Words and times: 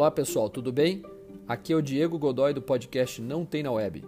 Olá 0.00 0.10
pessoal, 0.10 0.48
tudo 0.48 0.72
bem? 0.72 1.02
Aqui 1.46 1.74
é 1.74 1.76
o 1.76 1.82
Diego 1.82 2.18
Godoy 2.18 2.54
do 2.54 2.62
podcast 2.62 3.20
Não 3.20 3.44
Tem 3.44 3.62
na 3.62 3.70
Web. 3.70 4.02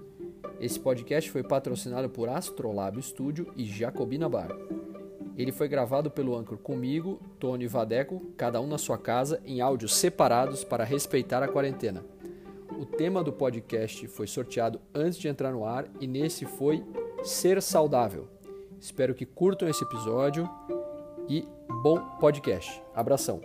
Esse 0.59 0.81
podcast 0.81 1.31
foi 1.31 1.43
patrocinado 1.43 2.09
por 2.09 2.31
Astrolab 2.31 2.99
Studio 3.03 3.53
e 3.55 3.67
Jacobina 3.67 4.27
Bar. 4.27 4.57
Ele 5.37 5.53
foi 5.53 5.69
gravado 5.69 6.11
pelo 6.11 6.35
Anchor 6.35 6.57
comigo, 6.57 7.21
Tony 7.39 7.65
e 7.65 7.69
Vadeco, 7.69 8.23
cada 8.39 8.59
um 8.59 8.67
na 8.67 8.79
sua 8.79 8.97
casa, 8.97 9.43
em 9.45 9.61
áudios 9.61 9.95
separados 9.95 10.65
para 10.65 10.83
respeitar 10.83 11.43
a 11.43 11.49
quarentena. 11.49 12.03
O 12.71 12.87
tema 12.87 13.23
do 13.23 13.31
podcast 13.31 14.09
foi 14.09 14.27
sorteado 14.27 14.81
antes 14.95 15.19
de 15.19 15.29
entrar 15.29 15.53
no 15.53 15.67
ar 15.67 15.85
e 16.01 16.07
nesse 16.07 16.47
foi 16.47 16.83
Ser 17.23 17.61
Saudável. 17.61 18.27
Espero 18.81 19.15
que 19.15 19.27
curtam 19.27 19.69
esse 19.69 19.85
episódio 19.85 20.49
e 21.29 21.47
bom 21.83 22.01
podcast. 22.19 22.83
Abração. 22.95 23.43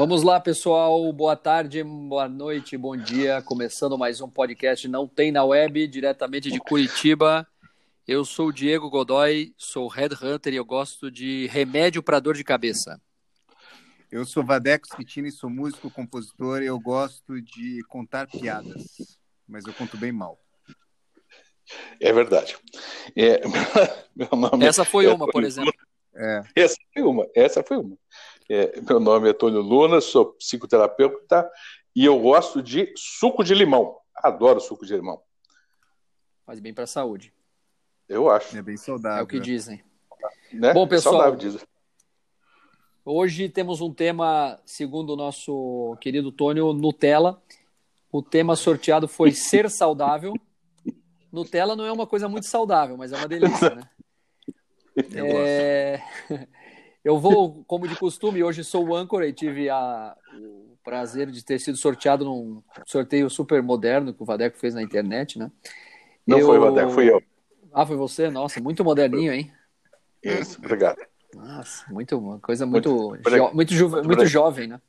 Vamos 0.00 0.22
lá, 0.22 0.40
pessoal. 0.40 1.12
Boa 1.12 1.36
tarde, 1.36 1.84
boa 1.84 2.26
noite, 2.26 2.74
bom 2.74 2.96
dia. 2.96 3.42
Começando 3.42 3.98
mais 3.98 4.22
um 4.22 4.30
podcast 4.30 4.88
Não 4.88 5.06
Tem 5.06 5.30
na 5.30 5.44
Web, 5.44 5.86
diretamente 5.88 6.50
de 6.50 6.58
Curitiba. 6.58 7.46
Eu 8.08 8.24
sou 8.24 8.46
o 8.46 8.52
Diego 8.52 8.88
Godoy, 8.88 9.52
sou 9.58 9.88
headhunter 9.88 10.54
e 10.54 10.56
eu 10.56 10.64
gosto 10.64 11.10
de 11.10 11.48
remédio 11.48 12.02
para 12.02 12.18
dor 12.18 12.34
de 12.34 12.42
cabeça. 12.42 12.98
Eu 14.10 14.24
sou 14.24 14.42
Vadeco 14.42 14.86
Schettini, 14.88 15.30
sou 15.30 15.50
músico, 15.50 15.90
compositor 15.90 16.62
e 16.62 16.66
eu 16.66 16.80
gosto 16.80 17.38
de 17.38 17.84
contar 17.86 18.26
piadas, 18.26 18.82
mas 19.46 19.66
eu 19.66 19.74
conto 19.74 19.98
bem 19.98 20.12
mal. 20.12 20.40
É 22.00 22.10
verdade. 22.10 22.56
É, 23.14 23.42
essa 24.66 24.82
foi 24.82 25.04
é 25.04 25.12
uma, 25.12 25.26
por 25.26 25.44
exemplo. 25.44 25.74
É. 26.14 26.42
Essa 26.56 26.76
foi 26.94 27.02
uma, 27.02 27.26
essa 27.34 27.62
foi 27.62 27.76
uma. 27.76 27.98
É, 28.52 28.80
meu 28.80 28.98
nome 28.98 29.28
é 29.28 29.30
Antônio 29.30 29.60
Luna, 29.60 30.00
sou 30.00 30.32
psicoterapeuta 30.32 31.48
e 31.94 32.04
eu 32.04 32.18
gosto 32.18 32.60
de 32.60 32.92
suco 32.96 33.44
de 33.44 33.54
limão. 33.54 33.96
Adoro 34.12 34.58
suco 34.58 34.84
de 34.84 34.92
limão. 34.92 35.22
Faz 36.44 36.58
bem 36.58 36.74
para 36.74 36.82
a 36.82 36.88
saúde. 36.88 37.32
Eu 38.08 38.28
acho. 38.28 38.58
É 38.58 38.60
bem 38.60 38.76
saudável. 38.76 39.20
É 39.20 39.22
o 39.22 39.26
que 39.28 39.38
dizem. 39.38 39.84
Né? 40.52 40.74
Bom, 40.74 40.88
pessoal, 40.88 41.14
saudável, 41.14 41.38
dizem. 41.38 41.60
hoje 43.04 43.48
temos 43.48 43.80
um 43.80 43.94
tema, 43.94 44.60
segundo 44.66 45.12
o 45.12 45.16
nosso 45.16 45.96
querido 46.00 46.32
Tônio, 46.32 46.72
Nutella. 46.72 47.40
O 48.10 48.20
tema 48.20 48.56
sorteado 48.56 49.06
foi 49.06 49.30
ser 49.30 49.70
saudável. 49.70 50.34
Nutella 51.30 51.76
não 51.76 51.86
é 51.86 51.92
uma 51.92 52.04
coisa 52.04 52.28
muito 52.28 52.48
saudável, 52.48 52.96
mas 52.96 53.12
é 53.12 53.16
uma 53.16 53.28
delícia, 53.28 53.76
né? 53.76 53.88
Eu 55.14 55.24
É... 55.24 56.02
Eu 57.04 57.18
vou, 57.18 57.64
como 57.64 57.88
de 57.88 57.96
costume, 57.96 58.42
hoje 58.42 58.62
sou 58.62 58.86
o 58.86 58.94
âncora 58.94 59.26
e 59.26 59.32
tive 59.32 59.70
a, 59.70 60.14
o 60.34 60.76
prazer 60.84 61.30
de 61.30 61.42
ter 61.44 61.58
sido 61.58 61.76
sorteado 61.76 62.24
num 62.24 62.62
sorteio 62.86 63.30
super 63.30 63.62
moderno 63.62 64.12
que 64.12 64.22
o 64.22 64.26
Vadeco 64.26 64.58
fez 64.58 64.74
na 64.74 64.82
internet, 64.82 65.38
né? 65.38 65.50
Não 66.26 66.38
Eu- 66.38 66.46
foi 66.46 66.58
o 66.58 66.60
Vadeco, 66.60 66.90
fui 66.90 67.10
eu. 67.10 67.22
Ah, 67.72 67.86
foi 67.86 67.96
você? 67.96 68.28
Nossa, 68.28 68.60
muito 68.60 68.84
moderninho, 68.84 69.32
hein? 69.32 69.50
Isso, 70.22 70.58
obrigado. 70.58 70.98
Nossa, 71.34 71.90
muito, 71.90 72.18
uma 72.18 72.38
coisa 72.38 72.66
muito, 72.66 73.10
Muito- 73.10 73.30
jo- 73.30 73.54
muito, 73.54 73.74
juve- 73.74 74.02
muito 74.02 74.26
jovem, 74.26 74.66
né? 74.66 74.80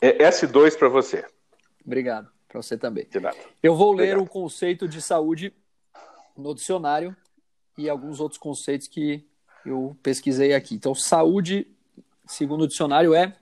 É 0.00 0.24
S2 0.24 0.76
para 0.76 0.88
você. 0.88 1.24
Obrigado, 1.84 2.28
para 2.48 2.60
você 2.60 2.76
também. 2.76 3.06
De 3.08 3.20
nada. 3.20 3.36
Eu 3.62 3.76
vou 3.76 3.92
ler 3.92 4.16
Obrigado. 4.16 4.22
o 4.22 4.26
conceito 4.28 4.88
de 4.88 5.00
saúde 5.00 5.54
no 6.36 6.54
dicionário 6.54 7.14
e 7.78 7.88
alguns 7.88 8.18
outros 8.18 8.38
conceitos 8.38 8.88
que 8.88 9.24
eu 9.66 9.96
pesquisei 10.02 10.54
aqui. 10.54 10.74
Então, 10.74 10.94
saúde, 10.94 11.66
segundo 12.26 12.62
o 12.62 12.68
dicionário, 12.68 13.14
é 13.14 13.34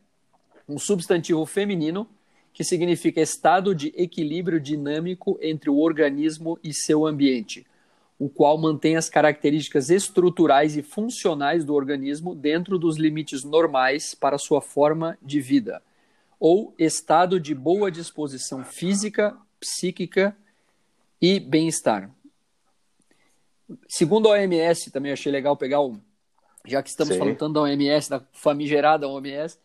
um 0.68 0.78
substantivo 0.78 1.44
feminino 1.44 2.08
que 2.52 2.64
significa 2.64 3.20
estado 3.20 3.74
de 3.74 3.92
equilíbrio 3.96 4.60
dinâmico 4.60 5.38
entre 5.42 5.68
o 5.68 5.78
organismo 5.78 6.58
e 6.62 6.72
seu 6.72 7.04
ambiente, 7.04 7.66
o 8.18 8.28
qual 8.28 8.56
mantém 8.56 8.96
as 8.96 9.10
características 9.10 9.90
estruturais 9.90 10.76
e 10.76 10.82
funcionais 10.82 11.64
do 11.64 11.74
organismo 11.74 12.34
dentro 12.34 12.78
dos 12.78 12.96
limites 12.96 13.42
normais 13.42 14.14
para 14.14 14.38
sua 14.38 14.60
forma 14.60 15.18
de 15.20 15.40
vida, 15.40 15.82
ou 16.38 16.72
estado 16.78 17.40
de 17.40 17.54
boa 17.54 17.90
disposição 17.90 18.64
física, 18.64 19.36
psíquica 19.58 20.36
e 21.20 21.40
bem-estar. 21.40 22.08
Segundo 23.88 24.28
a 24.28 24.32
OMS, 24.32 24.90
também 24.92 25.10
achei 25.10 25.32
legal 25.32 25.56
pegar 25.56 25.80
um, 25.80 25.98
já 26.66 26.82
que 26.82 26.88
estamos 26.88 27.14
Sim. 27.14 27.18
falando 27.18 27.36
tanto 27.36 27.52
da 27.54 27.60
OMS, 27.60 28.08
da 28.08 28.22
famigerada 28.32 29.08
OMS, 29.08 29.58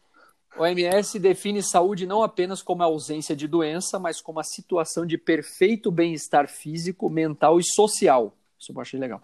a 0.55 0.63
OMS 0.63 1.19
define 1.19 1.61
saúde 1.61 2.05
não 2.05 2.23
apenas 2.23 2.61
como 2.61 2.81
a 2.83 2.85
ausência 2.85 3.35
de 3.35 3.47
doença, 3.47 3.99
mas 3.99 4.19
como 4.19 4.39
a 4.39 4.43
situação 4.43 5.05
de 5.05 5.17
perfeito 5.17 5.91
bem-estar 5.91 6.47
físico, 6.47 7.09
mental 7.09 7.59
e 7.59 7.63
social. 7.63 8.33
Isso 8.59 8.71
eu 8.71 8.81
achei 8.81 8.99
legal. 8.99 9.21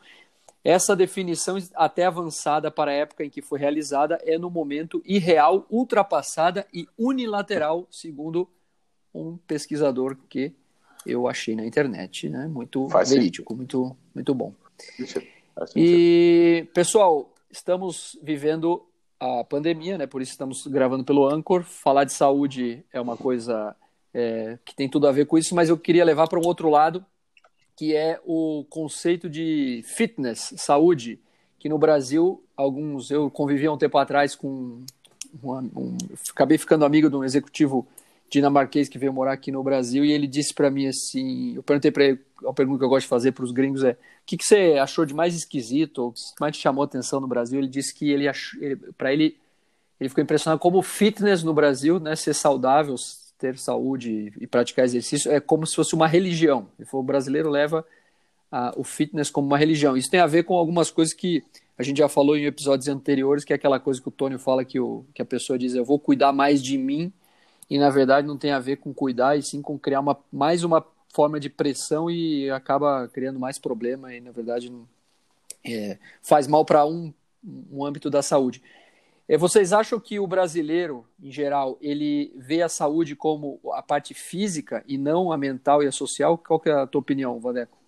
Essa 0.64 0.96
definição, 0.96 1.58
até 1.76 2.06
avançada 2.06 2.72
para 2.72 2.92
a 2.92 2.94
época 2.94 3.24
em 3.24 3.30
que 3.30 3.42
foi 3.42 3.60
realizada, 3.60 4.20
é 4.24 4.38
no 4.38 4.50
momento 4.50 5.02
irreal, 5.06 5.66
ultrapassada 5.70 6.66
e 6.74 6.88
unilateral, 6.98 7.88
segundo 7.92 8.48
um 9.14 9.38
pesquisador 9.38 10.18
que 10.28 10.54
eu 11.06 11.28
achei 11.28 11.56
na 11.56 11.66
internet, 11.66 12.30
né? 12.30 12.48
Muito 12.48 12.88
verídico, 12.88 13.56
muito, 13.56 13.96
muito 14.14 14.34
bom. 14.34 14.54
E, 15.76 16.68
pessoal, 16.74 17.32
estamos 17.56 18.18
vivendo 18.22 18.86
a 19.20 19.44
pandemia, 19.44 19.98
né? 19.98 20.06
Por 20.06 20.22
isso 20.22 20.32
estamos 20.32 20.68
gravando 20.68 21.04
pelo 21.04 21.28
Anchor. 21.28 21.64
Falar 21.64 22.04
de 22.04 22.14
saúde 22.14 22.84
é 22.92 23.00
uma 23.00 23.16
coisa 23.16 23.76
é, 24.14 24.58
que 24.66 24.76
tem 24.76 24.90
tudo 24.90 25.08
a 25.08 25.12
ver 25.12 25.26
com 25.26 25.38
isso, 25.38 25.56
mas 25.56 25.70
eu 25.70 25.78
queria 25.78 26.06
levar 26.06 26.28
para 26.28 26.40
um 26.40 26.46
outro 26.46 26.70
lado, 26.70 27.06
que 27.76 27.96
é 27.96 28.20
o 28.26 28.66
conceito 28.70 29.30
de 29.30 29.84
fitness, 29.86 30.54
saúde, 30.58 31.20
que 31.60 31.70
no 31.70 31.78
Brasil, 31.78 32.44
alguns 32.56 33.10
eu 33.10 33.30
convivi 33.30 33.66
há 33.66 33.72
um 33.72 33.78
tempo 33.78 33.98
atrás 33.98 34.36
com 34.36 34.84
um, 35.44 35.98
acabei 36.30 36.58
ficando 36.58 36.86
amigo 36.86 37.10
de 37.10 37.16
um 37.16 37.24
executivo 37.24 37.88
dinamarquês 38.30 38.90
que 38.90 38.98
veio 38.98 39.14
morar 39.14 39.34
aqui 39.34 39.52
no 39.52 39.64
Brasil 39.64 40.04
e 40.04 40.12
ele 40.12 40.28
disse 40.28 40.54
para 40.54 40.70
mim 40.70 40.88
assim, 40.88 41.56
eu 41.56 41.64
perguntei 41.64 41.92
para 41.92 42.06
ele, 42.06 42.20
a 42.46 42.54
pergunta 42.54 42.80
que 42.80 42.86
eu 42.86 42.90
gosto 42.90 43.06
de 43.06 43.10
fazer 43.10 43.32
para 43.32 43.46
os 43.46 43.52
gringos 43.52 43.84
é, 43.84 43.92
o 43.92 43.98
que, 44.26 44.38
que 44.38 44.44
você 44.44 44.78
achou 44.82 45.06
de 45.06 45.14
mais 45.14 45.36
esquisito 45.36 46.00
ou 46.00 46.12
que 46.12 46.20
mais 46.40 46.56
te 46.56 46.62
chamou 46.62 46.84
atenção 46.84 47.20
no 47.20 47.28
Brasil? 47.28 47.60
Ele 47.60 47.68
disse 47.68 47.94
que 47.94 48.10
ele, 48.10 48.26
ele 48.60 48.76
para 48.98 49.14
ele 49.14 49.38
ele 50.00 50.10
ficou 50.10 50.24
impressionado 50.24 50.60
como 50.60 50.80
o 50.80 50.84
fitness 50.84 51.42
no 51.42 51.54
Brasil, 51.54 52.00
né, 52.00 52.16
ser 52.16 52.34
saudável, 52.34 52.96
ter 53.38 53.58
saúde 53.58 54.34
e 54.40 54.46
praticar 54.46 54.84
exercício 54.84 55.32
é 55.32 55.40
como 55.40 55.66
se 55.66 55.76
fosse 55.76 55.94
uma 55.94 56.08
religião. 56.08 56.68
Ele 56.78 56.88
falou, 56.88 57.04
o 57.04 57.08
brasileiro 57.08 57.50
leva 57.50 57.86
o 58.76 58.84
fitness 58.84 59.30
como 59.30 59.48
uma 59.48 59.58
religião. 59.58 59.98
Isso 59.98 60.10
tem 60.10 60.20
a 60.20 60.28
ver 60.28 60.44
com 60.44 60.56
algumas 60.56 60.90
coisas 60.90 61.14
que 61.14 61.44
a 61.78 61.84
gente 61.84 61.98
já 61.98 62.08
falou 62.08 62.38
em 62.38 62.46
episódios 62.46 62.88
anteriores, 62.88 63.44
que 63.44 63.52
é 63.52 63.56
aquela 63.56 63.80
coisa 63.80 64.02
que 64.02 64.08
o 64.08 64.12
Tônio 64.12 64.40
fala 64.40 64.64
que, 64.64 64.80
o, 64.80 65.06
que 65.14 65.22
a 65.22 65.26
pessoa 65.26 65.60
diz, 65.60 65.76
eu 65.76 65.84
vou 65.84 66.00
cuidar 66.00 66.32
mais 66.32 66.64
de 66.64 66.78
mim, 66.78 67.12
e 67.70 67.78
na 67.78 67.90
verdade 67.90 68.28
não 68.28 68.38
tem 68.38 68.52
a 68.52 68.60
ver 68.60 68.78
com 68.78 68.94
cuidar, 68.94 69.38
e 69.38 69.44
sim 69.44 69.62
com 69.62 69.78
criar 69.78 70.00
uma, 70.00 70.18
mais 70.32 70.64
uma 70.64 70.86
forma 71.14 71.40
de 71.40 71.50
pressão 71.50 72.10
e 72.10 72.50
acaba 72.50 73.08
criando 73.08 73.40
mais 73.40 73.58
problema, 73.58 74.14
e 74.14 74.20
na 74.20 74.32
verdade 74.32 74.72
é, 75.66 75.98
faz 76.22 76.48
mal 76.48 76.66
para 76.66 76.86
um, 76.86 77.14
um 77.72 77.86
âmbito 77.86 78.10
da 78.10 78.22
saúde. 78.22 78.62
É, 79.28 79.38
Vocês 79.38 79.74
acham 79.74 80.00
que 80.00 80.20
o 80.20 80.28
brasileiro, 80.28 81.06
em 81.22 81.32
geral, 81.32 81.78
ele 81.82 82.32
vê 82.36 82.62
a 82.62 82.70
saúde 82.70 83.16
como 83.16 83.60
a 83.74 83.82
parte 83.82 84.14
física 84.14 84.84
e 84.88 84.98
não 84.98 85.32
a 85.32 85.38
mental 85.38 85.82
e 85.82 85.88
a 85.88 85.92
social? 85.92 86.38
Qual 86.38 86.60
que 86.60 86.70
é 86.70 86.74
a 86.74 86.86
tua 86.86 87.00
opinião, 87.00 87.40
Vadeco? 87.40 87.85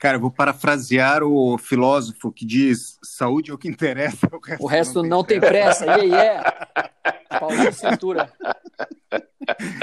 Cara, 0.00 0.16
eu 0.16 0.20
vou 0.20 0.30
parafrasear 0.30 1.22
o 1.22 1.58
filósofo 1.58 2.32
que 2.32 2.46
diz: 2.46 2.98
saúde 3.02 3.50
é 3.50 3.54
o 3.54 3.58
que 3.58 3.68
interessa, 3.68 4.26
o 4.32 4.38
resto, 4.40 4.64
O 4.64 4.66
resto 4.66 5.02
não 5.02 5.22
tem 5.22 5.38
pressa. 5.38 5.84
E 5.84 5.90
aí 5.90 6.14
é 6.14 6.42
Paulinho 7.38 7.70
Cintura. 7.70 8.32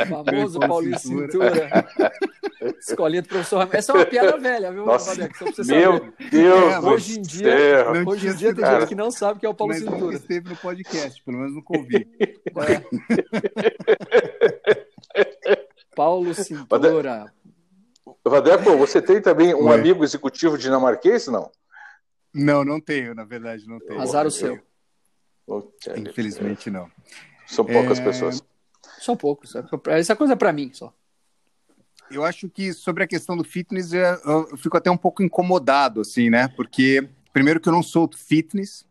Famoso 0.10 0.60
Paulo 0.60 0.74
Paulinho 0.74 0.98
Cintura. 1.00 1.86
Escolinha 2.80 3.22
do 3.22 3.28
professor 3.28 3.58
Raimundo. 3.58 3.78
Essa 3.78 3.92
é 3.92 3.96
uma 3.96 4.06
piada 4.08 4.38
velha, 4.38 4.72
viu, 4.72 4.86
Nossa, 4.88 5.12
Vadeco? 5.12 5.54
Saber. 5.54 5.76
Meu 5.78 6.14
Deus 6.32 6.74
É, 6.74 6.80
hoje 6.80 7.20
em 7.20 7.22
dia-. 7.22 7.94
Não 7.94 8.12
Hoje 8.12 8.28
em 8.28 8.36
dia 8.36 8.56
tem 8.56 8.64
Cara. 8.64 8.80
gente 8.80 8.90
que 8.90 8.96
não 8.96 9.12
sabe 9.12 9.40
que 9.40 9.46
é 9.46 9.50
o 9.50 9.54
Paulo 9.54 9.72
Mas 9.72 9.84
Cintura. 9.84 10.16
esteve 10.16 10.50
no 10.50 10.56
podcast, 10.56 11.22
pelo 11.24 11.38
menos 11.38 11.54
nunca 11.54 11.78
ouvi. 11.78 12.08
É. 15.46 15.68
Paulo 15.96 16.34
Cintura. 16.34 17.32
Vadeco, 18.30 18.78
você 18.78 19.02
tem 19.02 19.22
também 19.22 19.54
um 19.54 19.68
Oi. 19.68 19.76
amigo 19.80 20.04
executivo 20.04 20.58
dinamarquês, 20.58 21.28
não? 21.28 21.52
Não, 22.34 22.64
não 22.64 22.80
tenho, 22.80 23.16
na 23.16 23.24
verdade, 23.24 23.68
não 23.68 23.80
tenho. 23.80 24.00
Azar 24.00 24.26
o 24.28 24.32
seu. 24.32 24.60
Infelizmente, 25.96 26.70
não. 26.70 26.90
São 27.46 27.66
poucas 27.66 28.00
É, 28.00 28.04
pessoas. 28.04 28.44
Só 29.00 29.14
um 29.14 29.18
pouco. 29.18 29.48
Só. 29.48 29.64
Essa 29.88 30.16
coisa 30.16 30.34
é 30.34 30.36
pra 30.36 30.52
mim, 30.52 30.72
só. 30.74 30.94
Eu 32.10 32.24
acho 32.24 32.50
que 32.50 32.74
sobre 32.74 33.04
a 33.04 33.08
questão 33.08 33.36
do 33.36 33.44
fitness, 33.44 33.94
é, 33.94 34.14
eu 34.26 34.58
fico 34.58 34.78
até 34.78 34.90
um 34.90 34.98
pouco 34.98 35.22
incomodado, 35.22 36.02
assim, 36.02 36.30
né? 36.30 36.48
Porque, 36.50 37.08
primeiro, 37.34 37.60
que 37.60 37.68
eu 37.68 37.74
não 37.74 37.84
sou 37.84 38.10
fitness, 38.16 38.86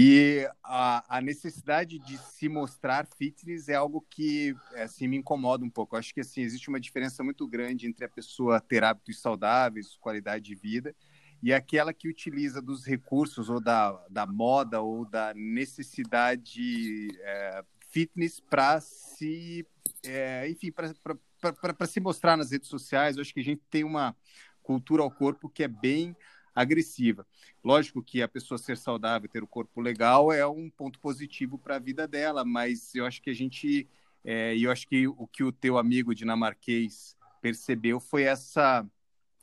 E 0.00 0.48
a, 0.62 1.16
a, 1.16 1.20
necessidade 1.20 1.98
de 1.98 2.16
se 2.18 2.48
mostrar 2.48 3.04
fitness 3.04 3.68
é 3.68 3.74
algo 3.74 4.06
que 4.08 4.54
assim, 4.76 5.08
me 5.08 5.16
incomoda 5.16 5.64
um 5.64 5.68
pouco. 5.68 5.96
Eu 5.96 5.98
acho 5.98 6.14
que 6.14 6.20
assim, 6.20 6.40
existe 6.40 6.68
uma 6.68 6.78
diferença 6.78 7.24
muito 7.24 7.44
grande 7.48 7.88
entre 7.88 8.04
a 8.04 8.08
pessoa 8.08 8.60
ter 8.60 8.84
hábitos 8.84 9.20
saudáveis, 9.20 9.96
qualidade 9.96 10.44
de 10.44 10.54
vida, 10.54 10.94
e 11.42 11.52
aquela 11.52 11.92
que 11.92 12.08
utiliza 12.08 12.62
dos 12.62 12.86
recursos 12.86 13.50
ou 13.50 13.60
da, 13.60 13.90
da 14.08 14.24
moda 14.24 14.80
ou 14.80 15.04
da 15.04 15.34
necessidade 15.34 17.08
é, 17.20 17.64
fitness 17.90 18.38
para 18.38 18.80
se, 18.80 19.66
é, 20.04 20.48
enfim, 20.48 20.70
para 20.70 21.86
se 21.88 21.98
mostrar 21.98 22.36
nas 22.36 22.52
redes 22.52 22.68
sociais. 22.68 23.16
Eu 23.16 23.22
acho 23.22 23.34
que 23.34 23.40
a 23.40 23.44
gente 23.44 23.62
tem 23.68 23.82
uma 23.82 24.14
cultura 24.62 25.02
ao 25.02 25.10
corpo 25.10 25.48
que 25.48 25.64
é 25.64 25.68
bem 25.68 26.14
agressiva. 26.58 27.26
Lógico 27.62 28.02
que 28.02 28.20
a 28.20 28.28
pessoa 28.28 28.58
ser 28.58 28.76
saudável, 28.76 29.28
ter 29.28 29.42
o 29.42 29.46
corpo 29.46 29.80
legal 29.80 30.32
é 30.32 30.46
um 30.46 30.68
ponto 30.68 30.98
positivo 30.98 31.56
para 31.58 31.76
a 31.76 31.78
vida 31.78 32.06
dela, 32.06 32.44
mas 32.44 32.94
eu 32.94 33.06
acho 33.06 33.22
que 33.22 33.30
a 33.30 33.34
gente, 33.34 33.88
é, 34.24 34.56
eu 34.56 34.70
acho 34.70 34.86
que 34.88 35.06
o 35.06 35.26
que 35.26 35.44
o 35.44 35.52
teu 35.52 35.78
amigo 35.78 36.14
dinamarquês 36.14 37.16
percebeu 37.40 38.00
foi 38.00 38.24
essa 38.24 38.84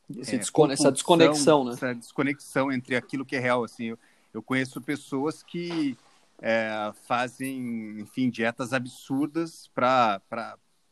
é, 0.10 0.74
essa 0.74 0.92
desconexão, 0.92 1.64
né? 1.64 1.72
Essa 1.72 1.96
desconexão 1.96 2.72
entre 2.72 2.96
aquilo 2.96 3.26
que 3.26 3.36
é 3.36 3.40
real. 3.40 3.64
Assim, 3.64 3.86
eu, 3.86 4.00
eu 4.34 4.44
conheço 4.44 4.82
pessoas 4.82 5.42
que 5.42 5.98
é, 6.42 6.92
fazem, 7.08 8.00
enfim, 8.00 8.30
dietas 8.30 8.74
absurdas 8.74 9.70
para 9.74 10.22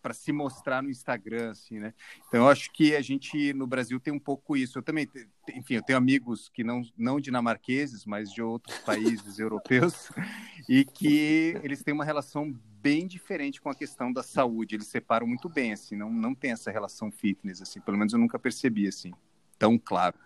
para 0.04 0.14
se 0.14 0.34
mostrar 0.34 0.84
no 0.84 0.90
Instagram, 0.90 1.52
assim, 1.52 1.80
né? 1.80 1.94
Então, 2.28 2.42
eu 2.42 2.50
acho 2.50 2.70
que 2.74 2.94
a 2.94 3.02
gente 3.02 3.54
no 3.54 3.66
Brasil 3.66 4.02
tem 4.02 4.14
um 4.14 4.20
pouco 4.20 4.58
isso. 4.58 4.78
Eu 4.78 4.84
também, 4.84 5.10
enfim, 5.56 5.76
eu 5.76 5.82
tenho 5.82 5.98
amigos 5.98 6.50
que 6.50 6.62
não, 6.62 6.82
não 6.98 7.22
dinamarqueses, 7.22 8.06
mas 8.06 8.30
de 8.30 8.42
outros 8.42 8.78
países 8.80 9.40
europeus, 9.40 10.12
e 10.68 10.84
que 10.84 11.58
eles 11.64 11.82
têm 11.82 11.94
uma 11.94 12.04
relação 12.04 12.54
bem 12.82 13.08
diferente 13.08 13.62
com 13.62 13.70
a 13.70 13.76
questão 13.76 14.12
da 14.12 14.22
saúde. 14.22 14.76
Eles 14.76 14.88
separam 14.88 15.26
muito 15.26 15.48
bem, 15.48 15.72
assim, 15.72 15.96
não, 15.96 16.12
não 16.12 16.36
tem 16.36 16.52
essa 16.52 16.70
relação 16.70 17.10
fitness, 17.10 17.62
assim. 17.62 17.80
Pelo 17.80 17.98
menos 17.98 18.12
eu 18.12 18.20
nunca 18.20 18.38
percebi, 18.38 18.90
assim, 18.90 19.14
tão 19.58 19.80
claro. 19.80 20.20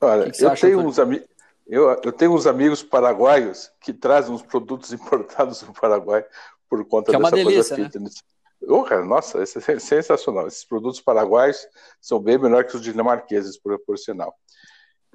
Olha, 0.00 0.32
eu 0.36 0.56
tenho 0.56 0.80
uns 0.80 0.98
amigos. 0.98 1.28
Eu, 1.64 1.88
eu 2.02 2.12
tenho 2.12 2.34
uns 2.34 2.48
amigos 2.48 2.82
paraguaios 2.82 3.70
que 3.80 3.92
trazem 3.92 4.34
uns 4.34 4.42
produtos 4.42 4.90
importados 4.92 5.62
do 5.62 5.72
Paraguai 5.72 6.26
por 6.72 6.82
conta 6.86 7.10
que 7.10 7.16
é 7.16 7.18
dessa 7.18 7.36
delícia, 7.36 7.76
coisa 7.76 7.90
fitness. 7.90 8.14
Né? 8.14 8.68
Oh, 8.68 8.82
cara, 8.82 9.04
nossa, 9.04 9.42
isso 9.42 9.58
é 9.58 9.78
sensacional. 9.78 10.46
Esses 10.46 10.64
produtos 10.64 11.02
paraguaios 11.02 11.68
são 12.00 12.18
bem 12.18 12.38
melhores 12.38 12.70
que 12.70 12.78
os 12.78 12.82
dinamarqueses, 12.82 13.58
por, 13.58 13.78
por 13.80 13.98
sinal. 13.98 14.34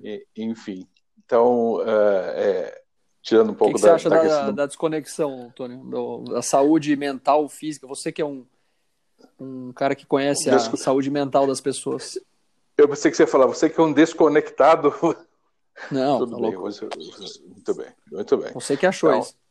E, 0.03 0.23
enfim, 0.35 0.87
então, 1.17 1.77
uh, 1.77 2.29
é, 2.35 2.79
tirando 3.23 3.53
um 3.53 3.55
pouco 3.55 3.73
que 3.73 3.79
que 3.79 3.87
da, 3.87 3.97
você 3.97 4.07
acha 4.07 4.09
da, 4.09 4.23
da, 4.23 4.51
da 4.51 4.65
desconexão, 4.67 5.47
Antônio, 5.47 5.79
do, 5.79 6.25
da 6.25 6.43
saúde 6.43 6.95
mental, 6.95 7.49
física? 7.49 7.87
Você 7.87 8.11
que 8.11 8.21
é 8.21 8.25
um, 8.25 8.45
um 9.39 9.73
cara 9.73 9.95
que 9.95 10.05
conhece 10.05 10.51
a 10.51 10.59
saúde 10.59 11.09
mental 11.09 11.47
das 11.47 11.59
pessoas. 11.59 12.19
Eu 12.77 12.87
pensei 12.87 13.09
que 13.09 13.17
você 13.17 13.23
ia 13.23 13.27
falar, 13.27 13.47
você 13.47 13.67
que 13.67 13.79
é 13.79 13.83
um 13.83 13.91
desconectado. 13.91 14.93
Não, 15.91 16.19
Tudo 16.21 16.35
tá 16.35 16.41
bem, 16.43 16.55
você, 16.55 16.87
muito 17.47 17.73
bem, 17.73 17.87
muito 18.11 18.37
bem. 18.37 18.53
Você 18.53 18.77
que 18.77 18.85
achou 18.85 19.09
então, 19.09 19.21
isso. 19.21 19.46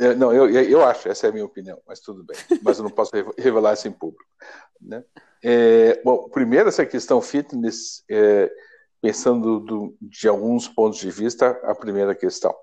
É, 0.00 0.14
não, 0.14 0.32
eu, 0.32 0.48
eu 0.48 0.82
acho, 0.82 1.10
essa 1.10 1.26
é 1.26 1.30
a 1.30 1.32
minha 1.32 1.44
opinião, 1.44 1.78
mas 1.86 2.00
tudo 2.00 2.24
bem. 2.24 2.36
Mas 2.64 2.78
eu 2.78 2.84
não 2.84 2.90
posso 2.90 3.12
revelar 3.36 3.74
isso 3.74 3.86
em 3.86 3.92
público. 3.92 4.24
Né? 4.80 5.04
É, 5.44 6.00
bom, 6.02 6.26
primeiro, 6.30 6.70
essa 6.70 6.86
questão 6.86 7.20
fitness, 7.20 8.02
é, 8.10 8.50
pensando 9.02 9.60
do, 9.60 9.94
de 10.00 10.26
alguns 10.26 10.66
pontos 10.66 10.98
de 10.98 11.10
vista, 11.10 11.50
a 11.64 11.74
primeira 11.74 12.14
questão. 12.14 12.54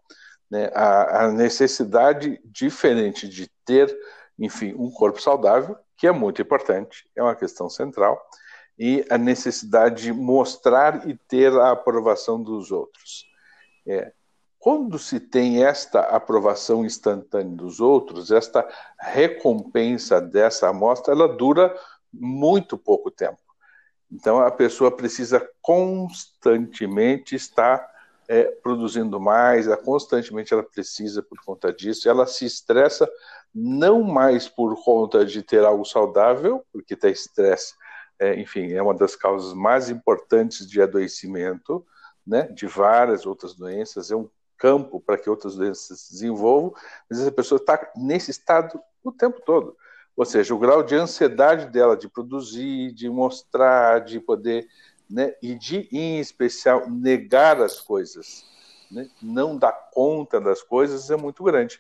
Né? 0.50 0.72
A, 0.74 1.26
a, 1.26 1.32
necessidade 1.32 2.42
diferente 2.44 3.30
de 3.30 3.48
ter, 3.64 3.96
enfim, 4.40 4.74
um 4.76 4.90
corpo 4.90 5.22
saudável, 5.22 5.78
que 5.96 6.08
é 6.08 6.12
muito 6.12 6.42
importante, 6.42 7.08
é 7.16 7.22
uma 7.22 7.36
questão 7.36 7.70
central, 7.70 8.20
e 8.80 9.06
a 9.12 9.18
necessidade 9.18 10.04
de 10.04 10.14
mostrar 10.14 11.08
e 11.08 11.16
ter 11.28 11.52
a 11.54 11.72
aprovação 11.72 12.42
dos 12.42 12.72
outros. 12.72 13.26
É, 13.88 14.12
quando 14.68 15.00
se 15.00 15.18
tem 15.18 15.64
esta 15.64 16.02
aprovação 16.02 16.84
instantânea 16.84 17.56
dos 17.56 17.80
outros, 17.80 18.32
esta 18.32 18.68
recompensa 19.00 20.20
dessa 20.20 20.68
amostra, 20.68 21.14
ela 21.14 21.26
dura 21.26 21.74
muito 22.12 22.78
pouco 22.78 23.10
tempo. 23.10 23.40
Então 24.12 24.42
a 24.42 24.52
pessoa 24.52 24.92
precisa 24.92 25.50
constantemente 25.62 27.34
estar 27.34 27.90
é, 28.28 28.44
produzindo 28.62 29.22
mais, 29.22 29.68
ela, 29.68 29.78
constantemente 29.78 30.54
ela 30.54 30.64
precisa 30.64 31.24
por 31.24 31.40
conta 31.46 31.72
disso, 31.72 32.10
ela 32.10 32.28
se 32.28 32.44
estressa 32.44 33.10
não 33.56 34.04
mais 34.04 34.50
por 34.50 34.84
conta 34.84 35.26
de 35.26 35.42
ter 35.44 35.64
algo 35.64 35.86
saudável, 35.86 36.62
porque 36.74 36.94
ter 36.94 37.12
estresse, 37.12 37.74
é, 38.20 38.38
enfim, 38.38 38.74
é 38.74 38.84
uma 38.84 38.94
das 38.94 39.16
causas 39.16 39.54
mais 39.54 39.90
importantes 39.90 40.70
de 40.70 40.82
adoecimento, 40.82 41.86
né, 42.28 42.50
de 42.50 42.68
várias 42.68 43.26
outras 43.26 43.54
doenças, 43.54 44.12
é 44.12 44.16
um 44.18 44.30
campo 44.58 45.00
para 45.00 45.18
que 45.18 45.30
outras 45.30 45.56
doenças 45.56 46.02
se 46.02 46.14
desenvolvam, 46.14 46.74
mas 47.10 47.20
essa 47.20 47.32
pessoa 47.32 47.58
está 47.58 47.92
nesse 47.96 48.32
estado 48.32 48.80
o 49.04 49.12
tempo 49.12 49.42
todo. 49.46 49.78
Ou 50.16 50.26
seja, 50.26 50.54
o 50.56 50.60
grau 50.60 50.82
de 50.82 50.96
ansiedade 50.96 51.68
dela 51.68 51.96
de 51.96 52.10
produzir, 52.10 52.92
de 52.92 53.08
mostrar, 53.08 54.02
de 54.02 54.20
poder, 54.20 54.68
né, 55.10 55.36
e 55.42 55.54
de, 55.54 55.88
em 55.92 56.20
especial, 56.20 56.90
negar 56.90 57.62
as 57.62 57.80
coisas, 57.80 58.44
né, 58.92 59.08
não 59.22 59.56
dar 59.56 59.72
conta 59.94 60.42
das 60.42 60.62
coisas 60.62 61.12
é 61.12 61.16
muito 61.16 61.44
grande. 61.44 61.80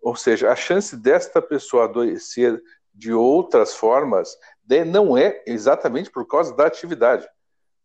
Ou 0.00 0.16
seja, 0.16 0.50
a 0.50 0.56
chance 0.56 0.96
desta 0.96 1.42
pessoa 1.42 1.84
adoecer 1.84 2.62
de 2.92 3.12
outras 3.12 3.74
formas 3.74 4.36
né, 4.68 4.84
não 4.84 5.16
é 5.16 5.42
exatamente 5.46 6.10
por 6.10 6.26
causa 6.26 6.54
da 6.54 6.66
atividade, 6.66 7.28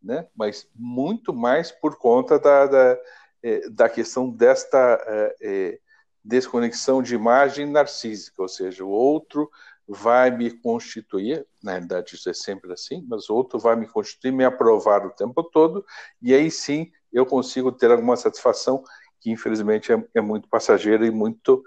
né, 0.01 0.27
mas 0.33 0.65
muito 0.73 1.33
mais 1.33 1.71
por 1.71 1.97
conta 1.97 2.39
da, 2.39 2.65
da 2.67 2.97
é, 3.43 3.69
da 3.69 3.87
questão 3.89 4.29
desta 4.29 4.77
é, 5.07 5.35
é, 5.41 5.79
desconexão 6.23 7.01
de 7.01 7.15
imagem 7.15 7.65
narcísica, 7.65 8.41
ou 8.41 8.47
seja, 8.47 8.83
o 8.83 8.89
outro 8.89 9.49
vai 9.87 10.29
me 10.29 10.51
constituir, 10.51 11.45
na 11.63 11.71
realidade 11.71 12.15
isso 12.15 12.29
é 12.29 12.33
sempre 12.33 12.71
assim, 12.71 13.03
mas 13.07 13.29
o 13.29 13.35
outro 13.35 13.57
vai 13.57 13.75
me 13.75 13.87
constituir, 13.87 14.31
me 14.31 14.45
aprovar 14.45 15.05
o 15.05 15.09
tempo 15.09 15.43
todo, 15.43 15.83
e 16.21 16.33
aí 16.33 16.51
sim 16.51 16.91
eu 17.11 17.25
consigo 17.25 17.71
ter 17.71 17.89
alguma 17.89 18.15
satisfação 18.15 18.83
que 19.19 19.31
infelizmente 19.31 19.91
é, 19.91 20.03
é 20.13 20.21
muito 20.21 20.47
passageira 20.47 21.05
e 21.05 21.11
muito 21.11 21.63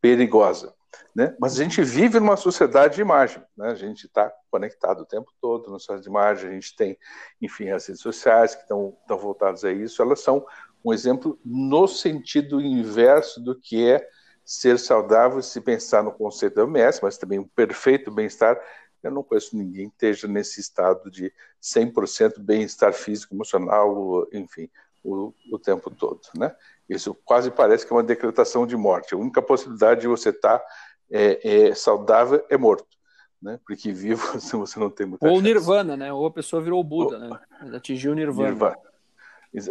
perigosa. 0.00 0.74
Né? 1.14 1.36
Mas 1.38 1.58
a 1.58 1.62
gente 1.62 1.82
vive 1.82 2.18
numa 2.18 2.36
sociedade 2.36 2.96
de 2.96 3.00
imagem, 3.00 3.42
né? 3.56 3.68
a 3.68 3.74
gente 3.74 4.06
está 4.06 4.32
conectado 4.50 5.00
o 5.00 5.06
tempo 5.06 5.30
todo 5.40 5.70
na 5.70 5.78
sociedade 5.78 6.04
de 6.04 6.08
imagem, 6.08 6.48
a 6.48 6.52
gente 6.52 6.76
tem, 6.76 6.98
enfim, 7.40 7.70
as 7.70 7.86
redes 7.86 8.00
sociais 8.00 8.54
que 8.54 8.62
estão 8.62 8.96
voltadas 9.08 9.64
a 9.64 9.72
isso, 9.72 10.00
elas 10.00 10.20
são 10.20 10.46
um 10.84 10.92
exemplo 10.92 11.38
no 11.44 11.86
sentido 11.86 12.60
inverso 12.60 13.40
do 13.42 13.54
que 13.54 13.88
é 13.88 14.08
ser 14.44 14.78
saudável, 14.78 15.42
se 15.42 15.60
pensar 15.60 16.02
no 16.02 16.10
conceito 16.10 16.54
da 16.54 16.64
OMS, 16.64 17.00
mas 17.02 17.18
também 17.18 17.38
um 17.38 17.46
perfeito 17.46 18.10
bem-estar. 18.10 18.58
Eu 19.02 19.10
não 19.10 19.22
conheço 19.22 19.56
ninguém 19.56 19.88
que 19.88 19.94
esteja 19.94 20.26
nesse 20.26 20.60
estado 20.60 21.10
de 21.10 21.32
100% 21.62 22.38
bem-estar 22.38 22.92
físico, 22.92 23.34
emocional, 23.34 24.26
enfim, 24.32 24.70
o, 25.04 25.34
o, 25.52 25.58
tempo 25.58 25.90
todo, 25.90 26.20
né? 26.34 26.54
Isso 26.88 27.14
quase 27.24 27.50
parece 27.50 27.86
que 27.86 27.92
é 27.92 27.96
uma 27.96 28.02
decretação 28.02 28.66
de 28.66 28.76
morte. 28.76 29.14
A 29.14 29.18
única 29.18 29.42
possibilidade 29.42 30.00
de 30.00 30.08
você 30.08 30.30
estar 30.30 30.64
é, 31.10 31.68
é 31.68 31.74
saudável 31.74 32.44
é 32.48 32.56
morto, 32.56 32.96
né? 33.40 33.60
Porque 33.66 33.92
vivo 33.92 34.22
você 34.40 34.80
não 34.80 34.90
tem 34.90 35.06
muita 35.06 35.26
Ou 35.26 35.36
chance. 35.36 35.42
nirvana, 35.42 35.96
né? 35.96 36.12
Ou 36.12 36.26
a 36.26 36.30
pessoa 36.30 36.62
virou 36.62 36.82
Buda, 36.82 37.18
né? 37.18 37.38
Atingiu 37.74 38.12
o 38.12 38.14
nirvana. 38.14 38.48
nirvana. 38.48 38.78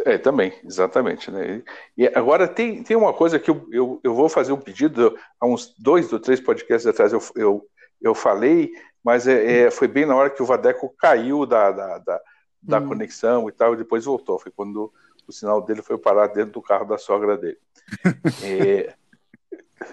É, 0.04 0.18
também, 0.18 0.52
exatamente. 0.64 1.30
Né? 1.30 1.62
E 1.96 2.06
agora 2.08 2.48
tem, 2.48 2.82
tem 2.82 2.96
uma 2.96 3.12
coisa 3.12 3.38
que 3.38 3.50
eu, 3.50 3.66
eu, 3.70 4.00
eu 4.02 4.14
vou 4.14 4.28
fazer 4.28 4.52
um 4.52 4.60
pedido, 4.60 5.16
há 5.40 5.46
uns 5.46 5.74
dois 5.78 6.12
ou 6.12 6.18
três 6.18 6.40
podcasts 6.40 6.86
atrás 6.86 7.12
eu, 7.12 7.22
eu, 7.36 7.66
eu 8.00 8.14
falei, 8.14 8.72
mas 9.04 9.28
é, 9.28 9.66
é 9.66 9.70
foi 9.70 9.86
bem 9.86 10.04
na 10.04 10.16
hora 10.16 10.30
que 10.30 10.42
o 10.42 10.46
Vadeco 10.46 10.92
caiu 10.98 11.46
da, 11.46 11.70
da, 11.70 11.98
da, 11.98 12.20
da 12.62 12.78
hum. 12.80 12.88
conexão 12.88 13.48
e 13.48 13.52
tal, 13.52 13.74
e 13.74 13.78
depois 13.78 14.04
voltou. 14.04 14.38
Foi 14.38 14.50
quando 14.50 14.92
o 15.26 15.32
sinal 15.32 15.62
dele 15.62 15.82
foi 15.82 15.96
parar 15.96 16.26
dentro 16.28 16.52
do 16.52 16.62
carro 16.62 16.84
da 16.84 16.98
sogra 16.98 17.36
dele. 17.36 17.58
é, 18.42 18.94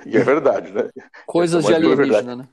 e 0.06 0.18
é 0.18 0.24
verdade, 0.24 0.72
né? 0.72 0.90
Coisas 1.26 1.64
de 1.64 1.74
alienígena, 1.74 2.36
né? 2.36 2.48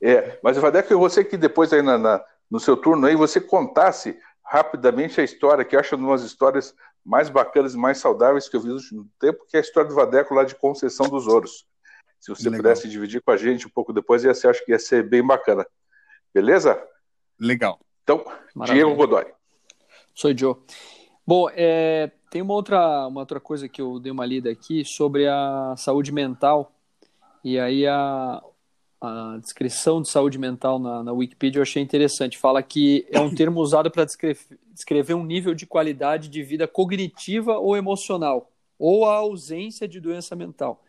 É, 0.00 0.38
mas 0.42 0.58
o 0.58 0.60
Vadeco, 0.60 0.98
você 0.98 1.24
que 1.24 1.38
depois 1.38 1.72
aí 1.72 1.80
na, 1.80 1.96
na, 1.96 2.24
no 2.50 2.60
seu 2.60 2.76
turno 2.76 3.06
aí, 3.06 3.16
você 3.16 3.40
contasse 3.40 4.18
rapidamente 4.46 5.20
a 5.20 5.24
história, 5.24 5.64
que 5.64 5.74
eu 5.74 5.80
acho 5.80 5.96
uma 5.96 6.16
das 6.16 6.24
histórias 6.24 6.74
mais 7.04 7.28
bacanas 7.28 7.74
e 7.74 7.76
mais 7.76 7.98
saudáveis 7.98 8.48
que 8.48 8.56
eu 8.56 8.60
vi 8.60 8.68
no 8.68 8.74
último 8.74 9.08
tempo, 9.18 9.44
que 9.48 9.56
é 9.56 9.60
a 9.60 9.62
história 9.62 9.88
do 9.88 9.94
Vadeco 9.94 10.34
lá 10.34 10.44
de 10.44 10.54
Conceição 10.54 11.08
dos 11.08 11.26
Ouros. 11.26 11.66
Se 12.20 12.30
você 12.30 12.44
Legal. 12.44 12.58
pudesse 12.58 12.88
dividir 12.88 13.22
com 13.22 13.30
a 13.30 13.36
gente 13.36 13.66
um 13.66 13.70
pouco 13.70 13.92
depois, 13.92 14.24
ia 14.24 14.34
ser, 14.34 14.48
acho 14.48 14.64
que 14.64 14.72
ia 14.72 14.78
ser 14.78 15.02
bem 15.02 15.24
bacana. 15.24 15.66
Beleza? 16.32 16.80
Legal. 17.38 17.78
Então, 18.02 18.24
Maravilha. 18.54 18.84
Diego 18.84 18.96
Godoy. 18.96 19.26
Sou 20.14 20.36
Joe. 20.36 20.56
Bom, 21.26 21.48
é, 21.52 22.10
tem 22.30 22.40
uma 22.40 22.54
outra, 22.54 23.06
uma 23.06 23.20
outra 23.20 23.40
coisa 23.40 23.68
que 23.68 23.82
eu 23.82 23.98
dei 23.98 24.12
uma 24.12 24.24
lida 24.24 24.50
aqui 24.50 24.84
sobre 24.84 25.28
a 25.28 25.74
saúde 25.76 26.12
mental. 26.12 26.72
E 27.44 27.58
aí 27.58 27.86
a, 27.86 28.42
a 29.06 29.38
descrição 29.38 30.02
de 30.02 30.10
saúde 30.10 30.38
mental 30.38 30.78
na, 30.78 31.02
na 31.02 31.12
Wikipedia 31.12 31.58
eu 31.58 31.62
achei 31.62 31.82
interessante. 31.82 32.38
Fala 32.38 32.62
que 32.62 33.06
é 33.10 33.20
um 33.20 33.34
termo 33.34 33.60
usado 33.60 33.90
para 33.90 34.04
descrever, 34.04 34.58
descrever 34.72 35.14
um 35.14 35.24
nível 35.24 35.54
de 35.54 35.66
qualidade 35.66 36.28
de 36.28 36.42
vida 36.42 36.68
cognitiva 36.68 37.58
ou 37.58 37.76
emocional, 37.76 38.50
ou 38.78 39.06
a 39.06 39.14
ausência 39.16 39.88
de 39.88 40.00
doença 40.00 40.36
mental. 40.36 40.82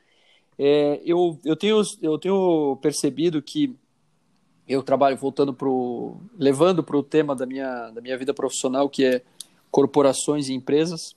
É, 0.60 1.02
eu, 1.06 1.40
eu, 1.46 1.56
tenho, 1.56 1.82
eu 2.02 2.18
tenho 2.18 2.78
percebido 2.82 3.42
que 3.42 3.76
eu 4.68 4.84
trabalho 4.84 5.16
voltando 5.16 5.54
para 5.54 5.70
levando 6.38 6.84
para 6.84 6.98
o 6.98 7.04
tema 7.04 7.36
da 7.36 7.46
minha, 7.46 7.90
da 7.92 8.02
minha 8.02 8.18
vida 8.18 8.34
profissional, 8.34 8.90
que 8.90 9.06
é 9.06 9.22
corporações 9.72 10.50
e 10.50 10.54
empresas. 10.54 11.14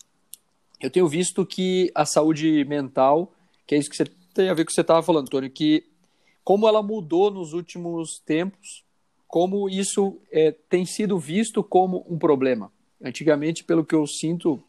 Eu 0.81 0.91
tenho 0.91 1.09
visto 1.09 1.45
que 1.45 1.91
a 1.95 2.05
saúde 2.05 2.65
mental, 2.65 3.33
que 3.67 3.75
é 3.75 3.79
isso 3.79 3.91
que 3.91 3.97
você 3.97 4.05
tem 4.33 4.49
a 4.49 4.55
ver 4.55 4.65
com 4.65 4.69
o 4.69 4.71
que 4.71 4.75
você 4.75 4.81
estava 4.81 5.03
falando, 5.03 5.27
Antônio, 5.27 5.51
que 5.51 5.85
como 6.51 6.67
ela 6.67 6.83
mudou 6.83 7.31
nos 7.31 7.53
últimos 7.53 8.19
tempos, 8.27 8.83
como 9.29 9.71
isso 9.71 10.19
é, 10.33 10.51
tem 10.69 10.85
sido 10.85 11.17
visto 11.17 11.63
como 11.63 12.05
um 12.11 12.19
problema. 12.19 12.73
Antigamente, 13.01 13.63
pelo 13.63 13.85
que 13.85 13.95
eu 13.95 14.05
sinto, 14.05 14.61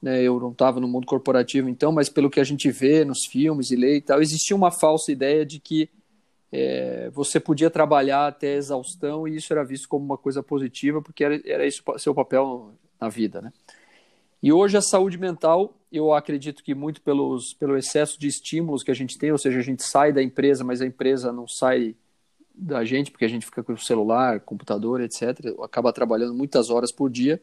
né, 0.00 0.22
eu 0.22 0.40
não 0.40 0.52
estava 0.52 0.80
no 0.80 0.88
mundo 0.88 1.06
corporativo 1.06 1.68
então, 1.68 1.92
mas 1.92 2.08
pelo 2.08 2.30
que 2.30 2.40
a 2.40 2.44
gente 2.44 2.70
vê 2.70 3.04
nos 3.04 3.26
filmes 3.26 3.70
e 3.70 3.76
lê 3.76 3.96
e 3.96 4.00
tal, 4.00 4.22
existia 4.22 4.56
uma 4.56 4.70
falsa 4.70 5.12
ideia 5.12 5.44
de 5.44 5.60
que 5.60 5.90
é, 6.50 7.10
você 7.12 7.38
podia 7.38 7.68
trabalhar 7.68 8.26
até 8.26 8.54
exaustão 8.54 9.28
e 9.28 9.36
isso 9.36 9.52
era 9.52 9.62
visto 9.62 9.86
como 9.86 10.06
uma 10.06 10.16
coisa 10.16 10.42
positiva, 10.42 11.02
porque 11.02 11.22
era, 11.22 11.38
era 11.44 11.66
isso 11.66 11.82
seu 11.98 12.14
papel 12.14 12.72
na 12.98 13.10
vida, 13.10 13.42
né? 13.42 13.52
E 14.42 14.50
hoje 14.50 14.78
a 14.78 14.80
saúde 14.80 15.18
mental, 15.18 15.74
eu 15.90 16.12
acredito 16.12 16.62
que 16.62 16.74
muito 16.74 17.00
pelos, 17.00 17.54
pelo 17.54 17.76
excesso 17.76 18.18
de 18.18 18.26
estímulos 18.26 18.82
que 18.82 18.90
a 18.90 18.94
gente 18.94 19.16
tem, 19.16 19.32
ou 19.32 19.38
seja, 19.38 19.58
a 19.58 19.62
gente 19.62 19.82
sai 19.82 20.12
da 20.12 20.22
empresa, 20.22 20.62
mas 20.62 20.80
a 20.80 20.86
empresa 20.86 21.32
não 21.32 21.48
sai 21.48 21.94
da 22.54 22.84
gente, 22.84 23.10
porque 23.10 23.24
a 23.24 23.28
gente 23.28 23.46
fica 23.46 23.62
com 23.62 23.72
o 23.72 23.78
celular, 23.78 24.40
computador, 24.40 25.00
etc., 25.00 25.54
acaba 25.62 25.92
trabalhando 25.92 26.34
muitas 26.34 26.70
horas 26.70 26.92
por 26.92 27.08
dia, 27.08 27.40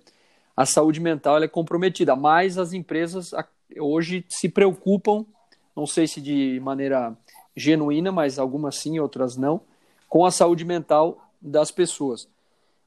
a 0.55 0.65
saúde 0.65 0.99
mental 0.99 1.41
é 1.41 1.47
comprometida. 1.47 2.15
Mas 2.15 2.57
as 2.57 2.73
empresas 2.73 3.31
hoje 3.77 4.25
se 4.29 4.47
preocupam, 4.47 5.25
não 5.75 5.85
sei 5.85 6.07
se 6.07 6.21
de 6.21 6.59
maneira 6.61 7.15
genuína, 7.55 8.11
mas 8.11 8.37
algumas 8.37 8.75
sim, 8.75 8.99
outras 8.99 9.35
não, 9.35 9.61
com 10.07 10.25
a 10.25 10.31
saúde 10.31 10.63
mental 10.63 11.29
das 11.41 11.71
pessoas. 11.71 12.27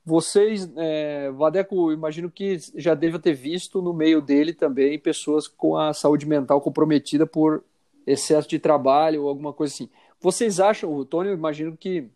Vocês, 0.04 0.70
é, 0.76 1.30
Vadeco, 1.32 1.92
imagino 1.92 2.30
que 2.30 2.58
já 2.74 2.94
deva 2.94 3.18
ter 3.18 3.34
visto 3.34 3.82
no 3.82 3.92
meio 3.92 4.22
dele 4.22 4.54
também 4.54 4.98
pessoas 4.98 5.46
com 5.46 5.76
a 5.76 5.92
saúde 5.92 6.26
mental 6.26 6.60
comprometida 6.60 7.26
por 7.26 7.62
excesso 8.06 8.48
de 8.48 8.58
trabalho 8.58 9.22
ou 9.22 9.28
alguma 9.28 9.52
coisa 9.52 9.74
assim. 9.74 9.88
Vocês 10.20 10.60
acham, 10.60 10.94
o 10.94 11.04
Tony, 11.04 11.30
imagino 11.30 11.76
que 11.76 12.08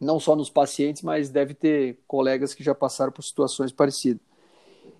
não 0.00 0.18
só 0.18 0.34
nos 0.34 0.50
pacientes, 0.50 1.02
mas 1.02 1.28
deve 1.28 1.54
ter 1.54 1.98
colegas 2.06 2.54
que 2.54 2.64
já 2.64 2.74
passaram 2.74 3.12
por 3.12 3.22
situações 3.22 3.70
parecidas. 3.70 4.20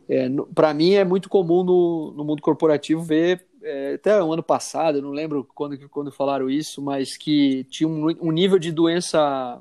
É, 0.09 0.28
Para 0.54 0.73
mim 0.73 0.92
é 0.92 1.04
muito 1.04 1.28
comum 1.28 1.64
no, 1.64 2.12
no 2.12 2.25
mundo 2.25 2.42
corporativo 2.42 3.02
ver, 3.02 3.45
é, 3.62 3.95
até 3.95 4.23
o 4.23 4.33
ano 4.33 4.42
passado, 4.42 4.99
eu 4.99 5.02
não 5.02 5.11
lembro 5.11 5.47
quando, 5.54 5.88
quando 5.88 6.12
falaram 6.12 6.49
isso, 6.49 6.80
mas 6.80 7.16
que 7.16 7.64
tinha 7.64 7.88
um, 7.88 8.06
um 8.21 8.30
nível 8.30 8.59
de 8.59 8.71
doença 8.71 9.61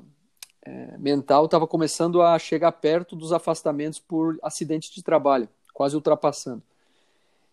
é, 0.66 0.98
mental 0.98 1.44
estava 1.44 1.66
começando 1.66 2.20
a 2.20 2.36
chegar 2.38 2.72
perto 2.72 3.14
dos 3.14 3.32
afastamentos 3.32 4.00
por 4.00 4.36
acidente 4.42 4.92
de 4.92 5.02
trabalho, 5.02 5.48
quase 5.72 5.94
ultrapassando. 5.94 6.62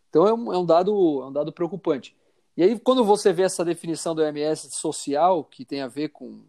Então 0.09 0.27
é 0.27 0.33
um, 0.33 0.53
é 0.53 0.57
um, 0.57 0.65
dado, 0.65 0.91
é 1.21 1.27
um 1.27 1.31
dado 1.31 1.51
preocupante. 1.51 2.15
E 2.57 2.63
aí, 2.63 2.79
quando 2.79 3.03
você 3.03 3.31
vê 3.31 3.43
essa 3.43 3.63
definição 3.63 4.13
do 4.13 4.21
OMS 4.21 4.69
social, 4.71 5.43
que 5.43 5.63
tem 5.63 5.81
a 5.81 5.87
ver 5.87 6.09
com, 6.09 6.41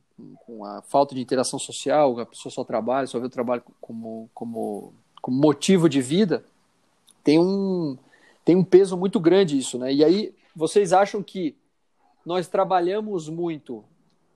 com 0.44 0.64
a 0.64 0.82
falta 0.82 1.14
de 1.14 1.20
interação 1.20 1.58
social, 1.58 2.18
a 2.18 2.26
pessoa 2.26 2.52
só 2.52 2.64
trabalha, 2.64 3.06
só 3.06 3.18
vê 3.18 3.26
o 3.26 3.30
trabalho 3.30 3.62
como, 3.80 4.28
como, 4.34 4.92
como 5.20 5.40
motivo 5.40 5.88
de 5.88 6.00
vida, 6.02 6.44
tem 7.22 7.38
um, 7.38 7.96
tem 8.44 8.54
um 8.54 8.64
peso 8.64 8.96
muito 8.96 9.18
grande 9.18 9.56
isso, 9.56 9.78
né? 9.78 9.92
E 9.92 10.04
aí, 10.04 10.34
vocês 10.54 10.92
acham 10.92 11.22
que 11.22 11.56
nós 12.24 12.48
trabalhamos 12.48 13.28
muito 13.28 13.84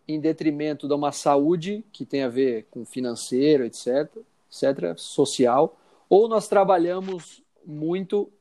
em 0.08 0.18
detrimento 0.18 0.88
de 0.88 0.94
uma 0.94 1.12
saúde 1.12 1.84
que 1.92 2.06
tem 2.06 2.22
a 2.22 2.28
ver 2.28 2.66
com 2.70 2.84
financeiro, 2.84 3.64
etc., 3.64 4.10
etc., 4.50 4.96
social, 4.96 5.78
ou 6.08 6.26
nós 6.26 6.48
trabalhamos 6.48 7.42
muito 7.64 8.32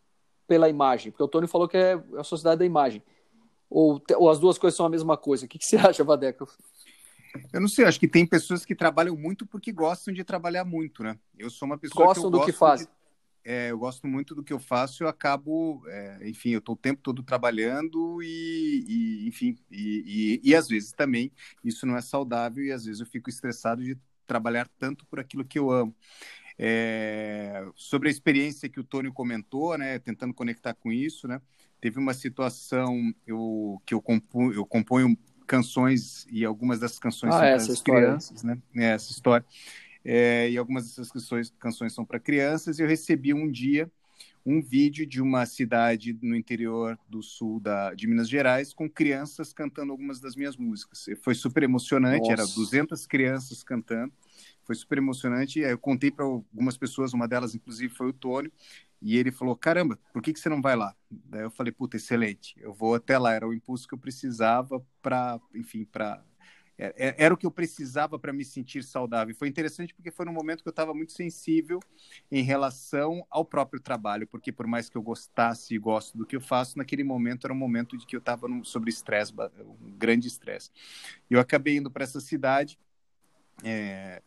pela 0.47 0.69
imagem? 0.69 1.12
Porque 1.12 1.24
o 1.24 1.27
Tony 1.27 1.45
falou 1.45 1.67
que 1.67 1.75
é 1.75 2.01
a 2.17 2.24
sociedade 2.24 2.59
da 2.59 2.65
imagem. 2.65 3.03
Ou, 3.69 4.01
ou 4.15 4.29
as 4.29 4.39
duas 4.39 4.57
coisas 4.57 4.77
são 4.77 4.86
a 4.86 4.89
mesma 4.89 5.17
coisa? 5.17 5.45
O 5.45 5.47
que, 5.50 5.59
que 5.59 5.65
você 5.65 5.75
acha, 5.77 6.03
Vadeco? 6.03 6.47
Eu 7.51 7.59
não 7.59 7.67
sei, 7.67 7.83
acho 7.86 8.00
que 8.00 8.07
tem 8.07 8.25
pessoas 8.25 8.63
que 8.65 8.74
trabalham 8.74 9.15
muito 9.15 9.45
porque 9.45 9.71
gostam 9.71 10.13
de 10.13 10.24
trabalhar 10.24 10.63
muito, 10.63 11.03
né? 11.03 11.19
Eu 11.38 11.50
sou 11.50 11.65
uma 11.65 11.77
pessoa 11.77 12.07
gostam 12.07 12.31
que 12.31 12.38
do 12.38 12.45
que 12.45 12.51
fazem. 12.53 12.88
É, 13.49 13.71
eu 13.71 13.77
gosto 13.77 14.05
muito 14.05 14.35
do 14.35 14.43
que 14.43 14.51
eu 14.51 14.59
faço, 14.59 15.05
eu 15.05 15.07
acabo, 15.07 15.81
é, 15.87 16.27
enfim, 16.27 16.49
eu 16.49 16.59
estou 16.59 16.75
o 16.75 16.77
tempo 16.77 16.99
todo 17.01 17.23
trabalhando 17.23 18.21
e, 18.21 18.83
e 18.85 19.27
enfim, 19.29 19.57
e, 19.71 20.41
e, 20.43 20.49
e, 20.49 20.53
às 20.53 20.67
vezes 20.67 20.91
também 20.91 21.31
isso 21.63 21.85
não 21.85 21.95
é 21.95 22.01
saudável 22.01 22.61
e 22.61 22.73
às 22.73 22.83
vezes 22.83 22.99
eu 22.99 23.05
fico 23.05 23.29
estressado 23.29 23.81
de 23.81 23.97
trabalhar 24.25 24.67
tanto 24.77 25.05
por 25.05 25.17
aquilo 25.17 25.45
que 25.45 25.57
eu 25.57 25.71
amo. 25.71 25.95
É, 26.59 27.65
sobre 27.73 28.09
a 28.09 28.11
experiência 28.11 28.67
que 28.67 28.81
o 28.81 28.83
Tônio 28.83 29.13
comentou, 29.13 29.77
né, 29.77 29.97
tentando 29.97 30.33
conectar 30.33 30.73
com 30.73 30.91
isso, 30.91 31.25
né, 31.25 31.41
teve 31.79 31.97
uma 31.99 32.13
situação 32.13 33.13
eu, 33.25 33.81
que 33.85 33.93
eu 33.93 34.01
componho, 34.01 34.51
eu 34.51 34.65
componho 34.65 35.17
canções 35.47 36.27
e 36.29 36.43
algumas 36.43 36.81
dessas 36.81 36.99
canções 36.99 37.33
ah, 37.33 37.37
são 37.37 37.65
para 37.65 37.73
as 37.73 37.81
crianças, 37.81 38.43
né, 38.43 38.59
essa 38.75 39.09
história 39.09 39.45
é, 40.03 40.49
e 40.49 40.57
algumas 40.57 40.85
dessas 40.85 41.11
canções, 41.11 41.53
canções 41.59 41.93
são 41.93 42.05
para 42.05 42.19
crianças. 42.19 42.79
E 42.79 42.83
eu 42.83 42.87
recebi 42.87 43.33
um 43.33 43.49
dia 43.49 43.91
um 44.49 44.61
vídeo 44.61 45.05
de 45.05 45.21
uma 45.21 45.45
cidade 45.45 46.17
no 46.21 46.33
interior 46.33 46.97
do 47.09 47.21
sul 47.21 47.59
da, 47.59 47.93
de 47.93 48.07
Minas 48.07 48.29
Gerais 48.29 48.73
com 48.73 48.89
crianças 48.89 49.51
cantando 49.51 49.91
algumas 49.91 50.21
das 50.21 50.37
minhas 50.37 50.55
músicas. 50.55 51.05
Foi 51.21 51.35
super 51.35 51.63
emocionante, 51.63 52.29
Nossa. 52.29 52.43
era 52.43 52.45
200 52.45 53.05
crianças 53.05 53.61
cantando. 53.61 54.13
Foi 54.63 54.73
super 54.73 54.99
emocionante. 54.99 55.59
Eu 55.59 55.77
contei 55.77 56.09
para 56.09 56.23
algumas 56.23 56.77
pessoas, 56.77 57.11
uma 57.13 57.27
delas 57.27 57.55
inclusive 57.55 57.93
foi 57.93 58.07
o 58.07 58.13
Tônio, 58.13 58.49
e 59.01 59.17
ele 59.17 59.31
falou: 59.31 59.53
"Caramba, 59.53 59.99
por 60.13 60.21
que 60.21 60.31
que 60.31 60.39
você 60.39 60.47
não 60.47 60.61
vai 60.61 60.77
lá?" 60.77 60.95
Daí 61.11 61.41
eu 61.41 61.51
falei: 61.51 61.73
"Puta, 61.73 61.97
excelente. 61.97 62.55
Eu 62.57 62.73
vou 62.73 62.95
até 62.95 63.17
lá, 63.17 63.33
era 63.33 63.45
o 63.45 63.53
impulso 63.53 63.85
que 63.85 63.93
eu 63.93 63.99
precisava 63.99 64.81
para, 65.01 65.41
enfim, 65.53 65.83
para 65.83 66.23
era 66.77 67.34
o 67.34 67.38
que 67.38 67.46
eu 67.46 67.51
precisava 67.51 68.19
para 68.19 68.31
me 68.31 68.46
sentir 68.46 68.84
saudável. 68.84 69.34
Foi 69.36 69.48
interessante 69.48 69.93
porque 69.96 70.12
foi 70.12 70.25
num 70.25 70.31
momento 70.31 70.62
que 70.62 70.69
eu 70.69 70.72
estava 70.72 70.93
muito 70.93 71.12
sensível 71.12 71.79
em 72.31 72.43
relação 72.43 73.25
ao 73.31 73.43
próprio 73.43 73.79
trabalho, 73.79 74.27
porque 74.27 74.51
por 74.51 74.67
mais 74.67 74.88
que 74.89 74.96
eu 74.96 75.01
gostasse 75.01 75.74
e 75.74 75.79
gosto 75.79 76.15
do 76.15 76.25
que 76.25 76.36
eu 76.36 76.41
faço, 76.41 76.77
naquele 76.77 77.03
momento 77.03 77.48
era 77.48 77.53
um 77.53 77.57
momento 77.57 77.98
de 77.98 78.05
que 78.05 78.15
eu 78.15 78.19
estava 78.19 78.48
sobre 78.63 78.91
estresse, 78.91 79.34
um 79.60 79.91
grande 79.98 80.27
estresse. 80.27 80.69
Eu 81.29 81.39
acabei 81.39 81.77
indo 81.77 81.89
para 81.89 82.03
essa 82.03 82.19
cidade, 82.19 82.77
é, 83.63 84.22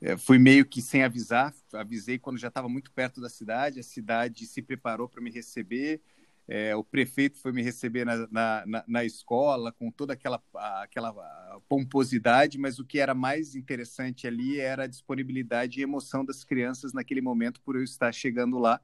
é, 0.00 0.16
fui 0.16 0.38
meio 0.38 0.64
que 0.64 0.80
sem 0.80 1.02
avisar, 1.02 1.52
avisei 1.72 2.18
quando 2.18 2.38
já 2.38 2.48
estava 2.48 2.68
muito 2.68 2.92
perto 2.92 3.20
da 3.20 3.28
cidade, 3.28 3.80
a 3.80 3.82
cidade 3.82 4.46
se 4.46 4.62
preparou 4.62 5.08
para 5.08 5.20
me 5.20 5.30
receber, 5.30 6.00
é, 6.48 6.76
o 6.76 6.84
prefeito 6.84 7.38
foi 7.38 7.52
me 7.52 7.60
receber 7.60 8.04
na, 8.04 8.28
na, 8.30 8.84
na, 8.86 9.04
escola 9.04 9.72
com 9.72 9.90
toda 9.90 10.12
aquela, 10.12 10.40
aquela 10.80 11.60
pomposidade, 11.68 12.56
mas 12.56 12.78
o 12.78 12.84
que 12.84 13.00
era 13.00 13.14
mais 13.14 13.56
interessante 13.56 14.28
ali 14.28 14.60
era 14.60 14.84
a 14.84 14.86
disponibilidade 14.86 15.80
e 15.80 15.82
emoção 15.82 16.24
das 16.24 16.44
crianças 16.44 16.92
naquele 16.92 17.20
momento 17.20 17.60
por 17.62 17.74
eu 17.74 17.82
estar 17.82 18.12
chegando 18.12 18.58
lá. 18.58 18.80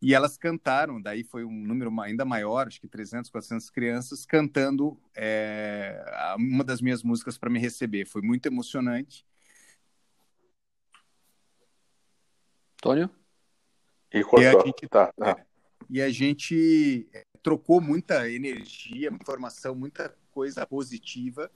E 0.00 0.14
elas 0.14 0.36
cantaram, 0.36 1.00
daí 1.00 1.24
foi 1.24 1.44
um 1.44 1.52
número 1.52 1.90
ainda 2.00 2.24
maior, 2.24 2.66
acho 2.66 2.80
que 2.80 2.88
300, 2.88 3.30
400 3.30 3.70
crianças, 3.70 4.26
cantando 4.26 4.98
é, 5.14 6.34
uma 6.38 6.64
das 6.64 6.80
minhas 6.80 7.02
músicas 7.02 7.38
para 7.38 7.50
me 7.50 7.58
receber. 7.58 8.06
Foi 8.06 8.22
muito 8.22 8.46
emocionante. 8.46 9.26
Antônio? 12.78 13.10
E, 14.12 14.20
e 14.20 14.46
a 14.46 14.62
gente, 14.62 14.86
tá, 14.88 15.10
tá. 15.12 15.30
É, 15.30 15.53
e 15.90 16.00
a 16.00 16.10
gente 16.10 17.08
é, 17.12 17.24
trocou 17.42 17.80
muita 17.80 18.30
energia, 18.30 19.10
informação, 19.10 19.74
muita 19.74 20.14
coisa 20.30 20.66
positiva 20.66 21.50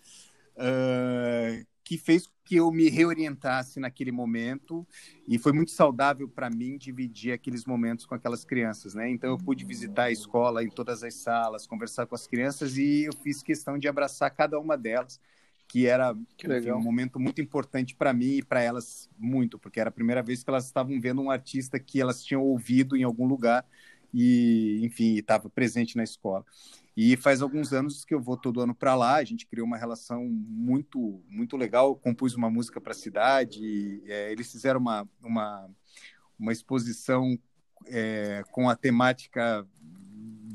uh, 0.56 1.66
que 1.82 1.97
fez 1.97 2.28
que 2.44 2.56
eu 2.56 2.70
me 2.70 2.88
reorientasse 2.88 3.80
naquele 3.80 4.12
momento. 4.12 4.87
E 5.26 5.38
foi 5.38 5.52
muito 5.52 5.70
saudável 5.70 6.28
para 6.28 6.50
mim 6.50 6.76
dividir 6.78 7.32
aqueles 7.32 7.64
momentos 7.64 8.06
com 8.06 8.14
aquelas 8.14 8.44
crianças, 8.44 8.94
né? 8.94 9.08
Então 9.11 9.30
eu 9.30 9.38
pude 9.38 9.64
visitar 9.64 10.04
a 10.04 10.11
escola 10.11 10.62
em 10.62 10.68
todas 10.68 11.02
as 11.02 11.14
salas, 11.14 11.66
conversar 11.66 12.06
com 12.06 12.14
as 12.14 12.26
crianças 12.26 12.76
e 12.76 13.04
eu 13.04 13.12
fiz 13.23 13.42
questão 13.42 13.78
de 13.78 13.88
abraçar 13.88 14.30
cada 14.30 14.58
uma 14.58 14.76
delas, 14.76 15.20
que 15.66 15.87
era 15.87 16.14
que 16.37 16.47
enfim, 16.47 16.70
um 16.73 16.80
momento 16.80 17.20
muito 17.20 17.40
importante 17.40 17.94
para 17.94 18.12
mim 18.12 18.37
e 18.37 18.42
para 18.42 18.62
elas 18.62 19.11
muito, 19.18 19.58
porque 19.58 19.80
era 19.80 19.88
a 19.88 19.92
primeira 19.92 20.23
vez 20.23 20.42
que 20.42 20.50
elas 20.50 20.66
estavam 20.66 20.99
vendo 21.00 21.20
um 21.20 21.30
artista 21.30 21.78
que 21.78 22.00
elas 22.00 22.25
tinham 22.25 22.42
ouvido 22.42 22.97
em 22.97 23.02
algum 23.02 23.26
lugar 23.26 23.66
e, 24.12 24.81
enfim, 24.83 25.17
estava 25.17 25.49
presente 25.49 25.97
na 25.97 26.05
escola. 26.05 26.45
E 26.97 27.17
faz 27.17 27.43
alguns 27.43 27.73
anos 27.73 28.05
que 28.05 28.12
eu 28.12 28.21
vou 28.21 28.37
todo 28.37 28.61
ano 28.61 28.75
para 28.75 28.95
lá. 28.95 29.17
A 29.17 29.25
gente 29.25 29.47
criou 29.47 29.67
uma 29.67 29.77
relação 29.77 30.25
muito, 30.25 31.23
muito 31.29 31.57
legal. 31.57 31.95
compus 31.95 32.35
uma 32.35 32.50
música 32.50 32.81
para 32.81 32.91
a 32.91 32.97
cidade. 32.97 34.03
É, 34.05 34.33
eles 34.33 34.50
fizeram 34.50 34.81
uma, 34.81 35.09
uma, 35.23 35.71
uma 36.37 36.53
exposição 36.53 37.38
é, 37.87 38.43
com 38.50 38.69
a 38.69 38.75
temática 38.75 39.65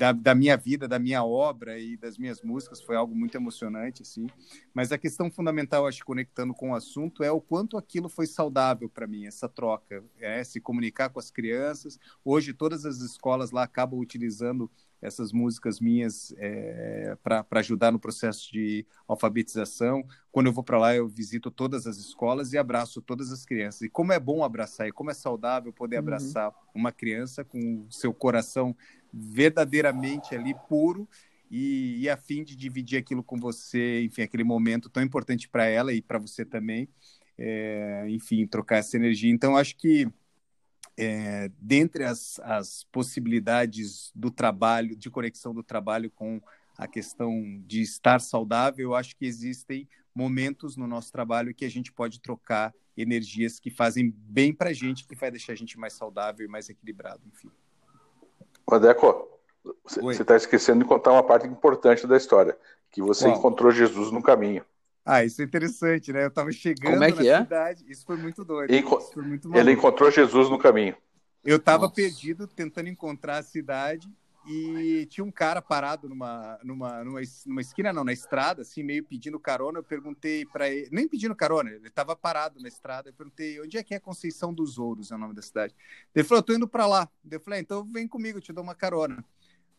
da, 0.03 0.11
da, 0.11 0.35
minha 0.35 0.57
vida, 0.57 0.85
da 0.85 0.99
minha 0.99 1.23
obra 1.23 1.79
e 1.79 1.95
das 1.95 2.17
minhas 2.17 2.41
músicas, 2.41 2.81
foi 2.81 2.93
algo 2.93 3.15
muito 3.15 3.35
emocionante, 3.35 4.01
assim. 4.01 4.27
Mas 4.73 4.91
a 4.91 4.97
questão 4.97 5.31
fundamental, 5.31 5.87
acho, 5.87 6.03
conectando 6.03 6.53
com 6.53 6.71
o 6.71 6.75
assunto, 6.75 7.23
é 7.23 7.31
o 7.31 7.39
quanto 7.39 7.77
aquilo 7.77 8.09
foi 8.09 8.27
saudável 8.27 8.89
para 8.89 9.07
mim, 9.07 9.25
essa 9.25 9.47
troca, 9.47 10.03
é, 10.19 10.43
se 10.43 10.59
comunicar 10.59 11.07
com 11.07 11.19
as 11.19 11.31
crianças. 11.31 11.97
Hoje, 12.25 12.53
todas 12.53 12.85
as 12.85 12.97
escolas 12.97 13.51
lá 13.51 13.63
acabam 13.63 13.97
utilizando 13.97 14.69
essas 15.03 15.33
músicas 15.33 15.79
minhas 15.79 16.33
é, 16.37 17.15
para 17.21 17.45
ajudar 17.59 17.91
no 17.91 17.99
processo 17.99 18.51
de 18.51 18.85
alfabetização. 19.07 20.03
Quando 20.31 20.47
eu 20.47 20.53
vou 20.53 20.63
para 20.63 20.79
lá, 20.79 20.95
eu 20.95 21.07
visito 21.07 21.51
todas 21.51 21.85
as 21.85 21.97
escolas 21.97 22.53
e 22.53 22.57
abraço 22.57 23.01
todas 23.01 23.31
as 23.31 23.45
crianças. 23.45 23.81
E 23.81 23.89
como 23.89 24.13
é 24.13 24.19
bom 24.19 24.43
abraçar, 24.43 24.87
e 24.87 24.91
como 24.91 25.11
é 25.11 25.13
saudável 25.13 25.73
poder 25.73 25.97
uhum. 25.97 26.03
abraçar 26.03 26.51
uma 26.73 26.91
criança 26.91 27.43
com 27.43 27.85
o 27.87 27.91
seu 27.91 28.13
coração 28.13 28.75
verdadeiramente 29.11 30.33
ali 30.33 30.55
puro 30.67 31.07
e, 31.51 31.99
e 31.99 32.09
a 32.09 32.17
fim 32.17 32.43
de 32.43 32.55
dividir 32.55 32.97
aquilo 32.97 33.23
com 33.23 33.37
você, 33.39 34.03
enfim, 34.03 34.23
aquele 34.23 34.43
momento 34.43 34.89
tão 34.89 35.03
importante 35.03 35.47
para 35.47 35.65
ela 35.65 35.93
e 35.93 36.01
para 36.01 36.17
você 36.17 36.43
também, 36.43 36.87
é, 37.37 38.05
enfim, 38.09 38.47
trocar 38.47 38.77
essa 38.77 38.97
energia. 38.97 39.31
Então, 39.31 39.55
acho 39.55 39.75
que 39.75 40.07
é, 40.97 41.51
dentre 41.59 42.03
as, 42.03 42.39
as 42.43 42.85
possibilidades 42.91 44.11
do 44.15 44.29
trabalho, 44.29 44.95
de 44.95 45.09
conexão 45.09 45.53
do 45.53 45.63
trabalho 45.63 46.11
com 46.11 46.41
a 46.77 46.87
questão 46.87 47.61
de 47.65 47.81
estar 47.81 48.19
saudável, 48.19 48.89
eu 48.89 48.95
acho 48.95 49.15
que 49.15 49.25
existem 49.25 49.87
momentos 50.13 50.77
no 50.77 50.87
nosso 50.87 51.11
trabalho 51.11 51.53
que 51.53 51.65
a 51.65 51.69
gente 51.69 51.91
pode 51.91 52.19
trocar 52.19 52.73
energias 52.95 53.59
que 53.59 53.71
fazem 53.71 54.13
bem 54.15 54.53
para 54.53 54.69
a 54.69 54.73
gente, 54.73 55.07
que 55.07 55.15
vai 55.15 55.31
deixar 55.31 55.53
a 55.53 55.55
gente 55.55 55.79
mais 55.79 55.93
saudável 55.93 56.45
e 56.45 56.49
mais 56.49 56.69
equilibrado, 56.69 57.21
enfim. 57.27 57.49
Vadeco, 58.67 59.27
você 59.83 60.21
está 60.21 60.35
esquecendo 60.35 60.83
de 60.83 60.85
contar 60.85 61.11
uma 61.11 61.23
parte 61.23 61.47
importante 61.47 62.05
da 62.05 62.17
história, 62.17 62.57
que 62.91 63.01
você 63.01 63.25
Qual? 63.25 63.37
encontrou 63.37 63.71
Jesus 63.71 64.11
no 64.11 64.21
caminho. 64.21 64.63
Ah, 65.05 65.23
isso 65.23 65.41
é 65.41 65.45
interessante, 65.45 66.13
né? 66.13 66.23
Eu 66.23 66.29
estava 66.29 66.51
chegando 66.51 66.93
Como 66.93 67.03
é 67.03 67.11
que 67.11 67.23
na 67.23 67.29
é? 67.29 67.41
cidade, 67.41 67.85
isso 67.87 68.05
foi 68.05 68.15
muito 68.15 68.43
doido. 68.45 68.73
Enco... 68.73 68.99
Foi 69.01 69.23
muito 69.23 69.53
ele 69.55 69.71
encontrou 69.71 70.09
Jesus 70.09 70.49
no 70.49 70.57
caminho. 70.57 70.95
Eu 71.43 71.57
estava 71.57 71.89
perdido, 71.89 72.47
tentando 72.47 72.87
encontrar 72.87 73.39
a 73.39 73.43
cidade, 73.43 74.09
e 74.45 75.05
tinha 75.09 75.23
um 75.23 75.31
cara 75.31 75.61
parado 75.61 76.09
numa, 76.09 76.59
numa, 76.63 77.03
numa, 77.03 77.21
numa 77.45 77.61
esquina, 77.61 77.93
não, 77.93 78.03
na 78.03 78.11
estrada, 78.11 78.61
assim, 78.61 78.83
meio 78.83 79.03
pedindo 79.03 79.39
carona. 79.39 79.79
Eu 79.79 79.83
perguntei 79.83 80.45
para 80.45 80.69
ele, 80.69 80.89
nem 80.91 81.07
pedindo 81.07 81.35
carona, 81.35 81.69
ele 81.69 81.87
estava 81.87 82.15
parado 82.15 82.59
na 82.61 82.67
estrada. 82.67 83.09
Eu 83.09 83.13
perguntei, 83.13 83.61
onde 83.61 83.77
é 83.77 83.83
que 83.83 83.93
é 83.93 83.99
Conceição 83.99 84.53
dos 84.53 84.77
Ouros, 84.77 85.11
é 85.11 85.15
o 85.15 85.17
nome 85.17 85.33
da 85.33 85.41
cidade? 85.41 85.73
Ele 86.13 86.25
falou, 86.25 86.39
eu 86.39 86.43
tô 86.43 86.53
indo 86.53 86.67
para 86.67 86.85
lá. 86.85 87.09
Eu 87.29 87.39
falei, 87.39 87.59
ah, 87.59 87.61
então 87.61 87.85
vem 87.85 88.07
comigo, 88.07 88.37
eu 88.37 88.41
te 88.41 88.51
dou 88.51 88.63
uma 88.63 88.75
carona. 88.75 89.23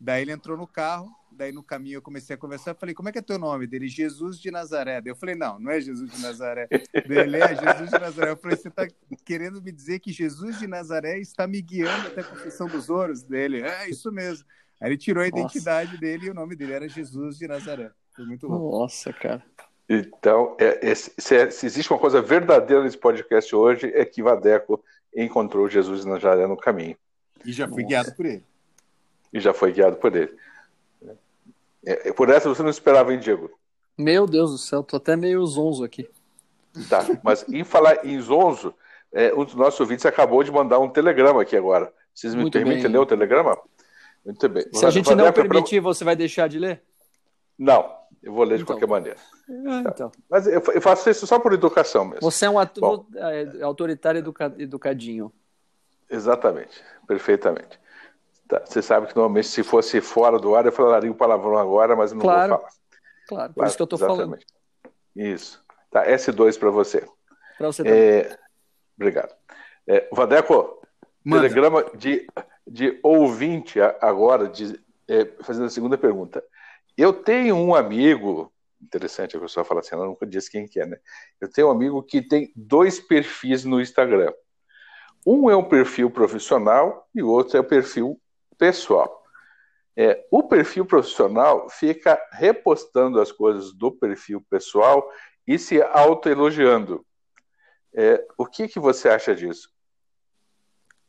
Daí 0.00 0.22
ele 0.22 0.32
entrou 0.32 0.56
no 0.56 0.66
carro, 0.66 1.10
daí 1.30 1.52
no 1.52 1.62
caminho 1.62 1.96
eu 1.96 2.02
comecei 2.02 2.34
a 2.34 2.38
conversar, 2.38 2.72
eu 2.72 2.74
falei, 2.74 2.94
como 2.94 3.08
é 3.08 3.12
que 3.12 3.18
é 3.18 3.22
teu 3.22 3.38
nome? 3.38 3.66
Dele, 3.66 3.88
Jesus 3.88 4.38
de 4.38 4.50
Nazaré. 4.50 5.00
Daí 5.00 5.10
eu 5.10 5.16
falei, 5.16 5.34
não, 5.34 5.58
não 5.58 5.70
é 5.70 5.80
Jesus 5.80 6.10
de 6.10 6.20
Nazaré. 6.20 6.68
Dele, 7.06 7.38
é 7.38 7.48
Jesus 7.54 7.90
de 7.90 7.98
Nazaré. 7.98 8.30
Eu 8.30 8.36
falei, 8.36 8.56
você 8.56 8.68
está 8.68 8.86
querendo 9.24 9.62
me 9.62 9.72
dizer 9.72 10.00
que 10.00 10.12
Jesus 10.12 10.58
de 10.58 10.66
Nazaré 10.66 11.18
está 11.18 11.46
me 11.46 11.60
guiando 11.60 12.08
até 12.08 12.20
a 12.20 12.24
confissão 12.24 12.66
dos 12.66 12.88
ouros? 12.88 13.22
Dele, 13.22 13.62
é 13.62 13.88
isso 13.88 14.10
mesmo. 14.12 14.44
Aí 14.80 14.90
ele 14.90 14.98
tirou 14.98 15.22
a 15.22 15.28
identidade 15.28 15.92
Nossa. 15.92 16.00
dele 16.00 16.26
e 16.26 16.30
o 16.30 16.35
nome 16.35 16.57
dele 16.57 16.72
era 16.72 16.88
Jesus 16.88 17.38
de 17.38 17.46
Nazaré. 17.46 17.90
Foi 18.14 18.24
muito 18.24 18.48
bom. 18.48 18.70
Nossa, 18.70 19.12
cara. 19.12 19.42
Então, 19.88 20.57
é, 20.59 20.90
é, 20.90 20.94
se, 20.94 21.37
é, 21.37 21.50
se, 21.50 21.66
existe 21.66 21.92
uma 21.92 21.98
coisa 21.98 22.20
verdadeira 22.22 22.83
nesse 22.83 22.96
podcast 22.96 23.54
hoje, 23.54 23.92
é 23.94 24.04
que 24.04 24.22
Vadeco 24.22 24.83
encontrou 25.14 25.68
Jesus 25.68 26.02
de 26.02 26.09
Nazaré 26.09 26.46
no 26.46 26.57
caminho. 26.57 26.96
E 27.44 27.52
já 27.52 27.68
foi 27.68 27.83
Nossa. 27.83 27.88
guiado 27.88 28.16
por 28.16 28.26
ele 28.26 28.44
e 29.35 29.40
já 29.40 29.53
foi 29.53 29.73
guiado 29.73 29.97
por 29.97 30.14
ele. 30.14 30.33
É, 31.85 32.09
é, 32.09 32.12
por 32.12 32.31
essa 32.31 32.49
você 32.49 32.62
não 32.62 32.70
esperava, 32.70 33.12
hein, 33.12 33.18
Diego? 33.18 33.51
Meu 33.99 34.27
Deus 34.27 34.53
do 34.53 34.59
céu, 34.59 34.83
tô 34.83 34.97
até 34.97 35.16
meio 35.16 35.44
zonzo 35.44 35.85
aqui. 35.85 36.09
Tá, 36.88 37.05
mas 37.23 37.44
em 37.49 37.64
falar 37.64 38.07
em 38.07 38.18
zonzo, 38.20 38.75
é, 39.12 39.35
um 39.35 39.44
dos 39.44 39.55
nossos 39.55 39.79
ouvintes 39.81 40.07
acabou 40.07 40.42
de 40.42 40.51
mandar 40.51 40.79
um 40.79 40.88
telegrama 40.88 41.42
aqui 41.42 41.57
agora. 41.57 41.92
Vocês 42.14 42.35
me 42.35 42.42
Muito 42.42 42.53
permitem 42.53 42.83
bem. 42.85 42.92
ler 42.92 42.99
o 42.99 43.07
telegrama? 43.07 43.59
Muito 44.25 44.49
bem. 44.49 44.64
Se 44.73 44.87
a 44.87 44.90
gente 44.90 45.12
não 45.14 45.33
permitir, 45.33 45.83
pra... 45.83 45.92
você 45.92 46.05
vai 46.05 46.16
deixar 46.16 46.49
de 46.49 46.59
ler? 46.59 46.83
Não, 47.59 47.92
eu 48.23 48.33
vou 48.33 48.44
ler 48.44 48.57
de 48.57 48.62
então. 48.62 48.75
qualquer 48.75 48.88
maneira. 48.88 49.18
Ah, 49.66 49.83
tá. 49.83 49.90
então. 49.90 50.12
Mas 50.31 50.47
eu 50.47 50.81
faço 50.81 51.11
isso 51.11 51.27
só 51.27 51.38
por 51.38 51.53
educação 51.53 52.05
mesmo. 52.05 52.23
Você 52.23 52.47
é 52.47 52.51
um 52.51 52.59
ator, 52.59 53.05
é, 53.16 53.62
autoritário 53.62 54.18
educa... 54.18 54.53
educadinho. 54.59 55.33
Exatamente, 56.09 56.83
perfeitamente. 57.07 57.79
Tá. 58.48 58.62
Você 58.64 58.83
sabe 58.83 59.07
que 59.07 59.16
normalmente 59.16 59.48
se 59.48 59.62
fosse 59.62 60.00
fora 60.00 60.38
do 60.38 60.54
ar 60.54 60.66
eu 60.66 60.72
falaria 60.72 61.11
o 61.11 61.14
palavrão 61.14 61.57
agora, 61.57 61.96
mas 61.96 62.11
eu 62.11 62.16
não 62.16 62.22
claro, 62.22 62.48
vou 62.48 62.59
falar. 62.59 62.72
Claro, 63.26 63.48
por 63.48 63.54
claro, 63.54 63.68
isso 63.68 63.76
que 63.76 63.83
eu 63.83 63.85
estou 63.85 63.98
falando. 63.98 64.38
Isso. 65.16 65.64
Tá, 65.90 66.07
S2 66.07 66.59
para 66.59 66.70
você. 66.70 67.09
Para 67.57 67.68
você 67.68 67.83
também. 67.83 67.98
É... 67.98 68.38
Obrigado. 68.96 69.35
É, 69.87 70.09
Vadeco, 70.12 70.80
Manda. 71.24 71.42
telegrama 71.42 71.85
de, 71.96 72.26
de 72.66 72.98
ouvinte 73.02 73.80
agora, 73.80 74.48
de, 74.48 74.80
é, 75.09 75.26
fazendo 75.42 75.66
a 75.66 75.70
segunda 75.70 75.98
pergunta. 75.98 76.42
Eu 76.96 77.12
tenho 77.12 77.57
um 77.57 77.74
amigo, 77.74 78.52
interessante 78.80 79.37
a 79.37 79.40
pessoa 79.40 79.64
fala 79.64 79.80
assim, 79.80 79.94
ela 79.94 80.07
nunca 80.07 80.26
disse 80.26 80.50
quem 80.50 80.66
que 80.66 80.80
é, 80.80 80.87
né? 80.87 80.98
Eu 81.40 81.50
tenho 81.50 81.68
um 81.68 81.70
amigo 81.70 82.02
que 82.02 82.22
tem 82.22 82.52
dois 82.54 83.00
perfis 83.00 83.64
no 83.64 83.80
Instagram. 83.80 84.33
Um 85.26 85.50
é 85.50 85.57
um 85.57 85.64
perfil 85.64 86.11
profissional 86.11 87.09
e 87.14 87.22
o 87.22 87.28
outro 87.28 87.57
é 87.57 87.61
o 87.61 87.64
perfil 87.64 88.20
pessoal. 88.59 89.23
É, 89.97 90.27
o 90.31 90.43
perfil 90.43 90.85
profissional 90.85 91.69
fica 91.69 92.21
repostando 92.33 93.21
as 93.21 93.31
coisas 93.31 93.73
do 93.73 93.93
perfil 93.93 94.45
pessoal 94.51 95.09
e 95.47 95.59
se 95.59 95.81
autoelogiando. 95.83 97.07
É, 97.93 98.27
o 98.37 98.45
que, 98.45 98.67
que 98.67 98.81
você 98.81 99.09
acha 99.09 99.35
disso? 99.35 99.73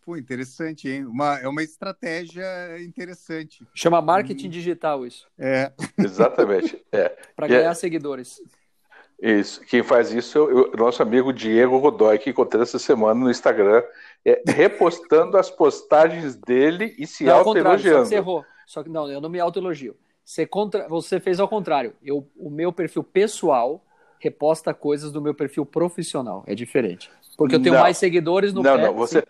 Pô, 0.05 0.15
interessante, 0.15 0.87
hein? 0.87 1.03
Uma, 1.03 1.39
é 1.39 1.47
uma 1.47 1.63
estratégia 1.63 2.45
interessante. 2.79 3.67
Chama 3.73 3.99
marketing 4.03 4.47
hum. 4.47 4.51
digital 4.51 5.03
isso. 5.03 5.27
É. 5.35 5.73
Exatamente. 5.97 6.79
É. 6.91 7.09
Para 7.35 7.47
ganhar 7.47 7.71
é... 7.71 7.73
seguidores. 7.73 8.39
Isso. 9.19 9.61
Quem 9.61 9.81
faz 9.81 10.11
isso 10.11 10.37
é 10.37 10.41
o 10.41 10.77
nosso 10.77 11.01
amigo 11.01 11.33
Diego 11.33 11.79
Godoy, 11.79 12.19
que 12.19 12.29
encontrei 12.29 12.61
essa 12.61 12.77
semana 12.77 13.19
no 13.19 13.31
Instagram, 13.31 13.81
é, 14.25 14.41
repostando 14.47 15.37
as 15.37 15.51
postagens 15.51 16.35
dele 16.35 16.95
e 16.97 17.05
se 17.05 17.29
autoelogiando. 17.29 18.05
Você 18.05 18.15
errou. 18.15 18.43
Só 18.65 18.81
que 18.81 18.89
não, 18.89 19.09
eu 19.09 19.21
não 19.21 19.29
me 19.29 19.39
autoelogio. 19.39 19.95
Você, 20.23 20.47
contra... 20.47 20.87
você 20.87 21.19
fez 21.19 21.39
ao 21.39 21.47
contrário. 21.47 21.93
Eu, 22.03 22.27
o 22.35 22.49
meu 22.49 22.73
perfil 22.73 23.03
pessoal 23.03 23.85
reposta 24.19 24.73
coisas 24.73 25.11
do 25.11 25.21
meu 25.21 25.35
perfil 25.35 25.65
profissional. 25.65 26.43
É 26.47 26.55
diferente. 26.55 27.11
Porque 27.37 27.55
eu 27.55 27.61
tenho 27.61 27.75
não. 27.75 27.81
mais 27.81 27.97
seguidores 27.97 28.51
no 28.51 28.63
Não, 28.63 28.77
não, 28.77 28.93
você. 28.93 29.23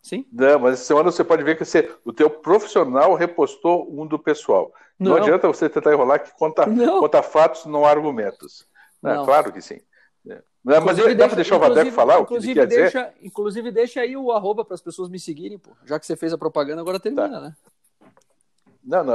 Sim? 0.00 0.24
Não, 0.32 0.58
mas 0.58 0.74
essa 0.74 0.84
semana 0.84 1.12
você 1.12 1.22
pode 1.22 1.42
ver 1.42 1.58
que 1.58 1.64
você, 1.64 1.94
o 2.04 2.12
teu 2.12 2.30
profissional 2.30 3.14
repostou 3.14 3.86
um 3.92 4.06
do 4.06 4.18
pessoal. 4.18 4.72
Não, 4.98 5.10
não 5.10 5.18
adianta 5.18 5.46
você 5.46 5.68
tentar 5.68 5.92
enrolar 5.92 6.22
que 6.22 6.32
conta, 6.38 6.64
conta 6.64 7.22
fatos, 7.22 7.66
não 7.66 7.84
argumentos. 7.84 8.66
Né? 9.02 9.14
Não. 9.14 9.24
Claro 9.26 9.52
que 9.52 9.60
sim. 9.60 9.80
Não, 10.62 10.80
mas 10.82 10.96
dá 11.16 11.26
para 11.26 11.36
deixar 11.36 11.56
o 11.56 11.58
Vadeco 11.58 11.90
falar 11.90 12.18
o 12.18 12.26
que 12.26 12.34
ele 12.34 12.54
quer 12.54 12.66
deixa, 12.66 13.04
dizer? 13.04 13.14
Inclusive, 13.22 13.70
deixa 13.70 14.00
aí 14.00 14.16
o 14.16 14.30
arroba 14.30 14.64
para 14.64 14.74
as 14.74 14.82
pessoas 14.82 15.08
me 15.08 15.18
seguirem, 15.18 15.58
pô. 15.58 15.70
Já 15.86 15.98
que 15.98 16.06
você 16.06 16.16
fez 16.16 16.32
a 16.32 16.38
propaganda, 16.38 16.82
agora 16.82 17.00
termina, 17.00 17.28
tá. 17.30 17.40
né? 17.40 17.56
Não, 18.82 19.04
não, 19.04 19.14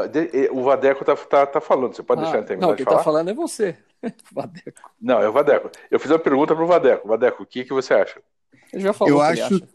o 0.52 0.64
Vadeco 0.64 1.04
tá, 1.04 1.16
tá, 1.16 1.46
tá 1.46 1.62
falando, 1.62 1.96
você 1.96 2.04
pode 2.04 2.22
ah, 2.22 2.24
deixar 2.24 2.38
ele 2.38 2.48
terminar 2.48 2.68
não, 2.68 2.76
de 2.76 2.84
falar? 2.84 2.98
Não, 2.98 3.04
quem 3.04 3.04
tá 3.04 3.12
falando 3.12 3.30
é 3.30 3.34
você, 3.34 3.78
Vadeco. 4.32 4.92
Não, 5.02 5.20
é 5.20 5.30
o 5.30 5.32
Vadeco. 5.32 5.72
Eu 5.90 6.00
fiz 6.00 6.10
uma 6.10 6.20
pergunta 6.20 6.56
para 6.56 6.64
o 6.64 6.68
Vadeco. 6.68 7.08
Vadeco, 7.08 7.44
o 7.44 7.46
que, 7.46 7.64
que 7.64 7.74
você 7.74 7.94
acha? 7.94 8.22
Ele 8.72 8.84
já 8.84 8.94
falou 8.94 9.14
eu 9.14 9.22
acho, 9.22 9.68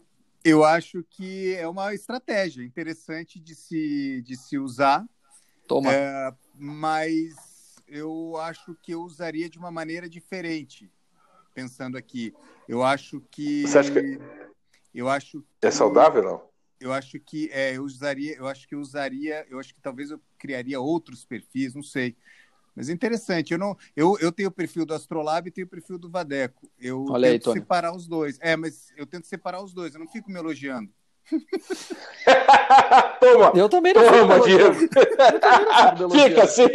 eu 0.43 0.63
acho 0.63 1.03
que 1.09 1.55
é 1.55 1.67
uma 1.67 1.93
estratégia 1.93 2.63
interessante 2.63 3.39
de 3.39 3.53
se, 3.53 4.21
de 4.23 4.35
se 4.35 4.57
usar. 4.57 5.05
Toma. 5.67 5.93
É, 5.93 6.33
mas 6.55 7.75
eu 7.87 8.37
acho 8.37 8.75
que 8.81 8.93
eu 8.93 9.01
usaria 9.01 9.49
de 9.49 9.57
uma 9.57 9.71
maneira 9.71 10.09
diferente. 10.09 10.89
Pensando 11.53 11.97
aqui, 11.97 12.33
eu 12.67 12.83
acho 12.83 13.21
que. 13.29 13.67
Você 13.67 13.77
acha 13.77 13.91
que. 13.91 14.19
Eu 14.93 15.07
acho 15.07 15.41
que... 15.41 15.67
É 15.67 15.71
saudável, 15.71 16.21
não? 16.21 16.41
Eu 16.79 16.91
acho 16.91 17.19
que 17.19 17.49
é, 17.53 17.77
eu 17.77 17.83
usaria, 17.83 18.35
eu 18.35 18.47
acho 18.47 18.67
que 18.67 18.75
eu 18.75 18.79
usaria, 18.79 19.45
eu 19.49 19.59
acho 19.59 19.73
que 19.73 19.79
talvez 19.79 20.11
eu 20.11 20.19
criaria 20.37 20.79
outros 20.79 21.23
perfis, 21.23 21.75
não 21.75 21.83
sei. 21.83 22.15
Mas 22.75 22.89
é 22.89 22.93
interessante, 22.93 23.51
eu 23.51 23.59
não, 23.59 23.77
eu, 23.95 24.17
eu 24.19 24.31
tenho 24.31 24.49
o 24.49 24.51
perfil 24.51 24.85
do 24.85 24.93
Astrolab 24.93 25.47
e 25.47 25.51
tenho 25.51 25.67
o 25.67 25.69
perfil 25.69 25.97
do 25.97 26.09
Vadeco. 26.09 26.69
Eu 26.79 27.05
Olha 27.09 27.31
tento 27.31 27.51
aí, 27.51 27.59
separar 27.59 27.95
os 27.95 28.07
dois. 28.07 28.37
É, 28.41 28.55
mas 28.55 28.91
eu 28.97 29.05
tento 29.05 29.27
separar 29.27 29.61
os 29.61 29.73
dois, 29.73 29.93
eu 29.93 29.99
não 29.99 30.07
fico 30.07 30.31
me 30.31 30.39
elogiando. 30.39 30.91
Toma! 33.19 33.51
Eu 33.55 33.69
também 33.69 33.93
não 33.93 34.01
Toma, 34.03 34.39
Diego! 34.41 34.63
elogiando. 34.63 34.89
Elogiando. 36.01 36.29
Fica 36.29 36.43
assim! 36.43 36.67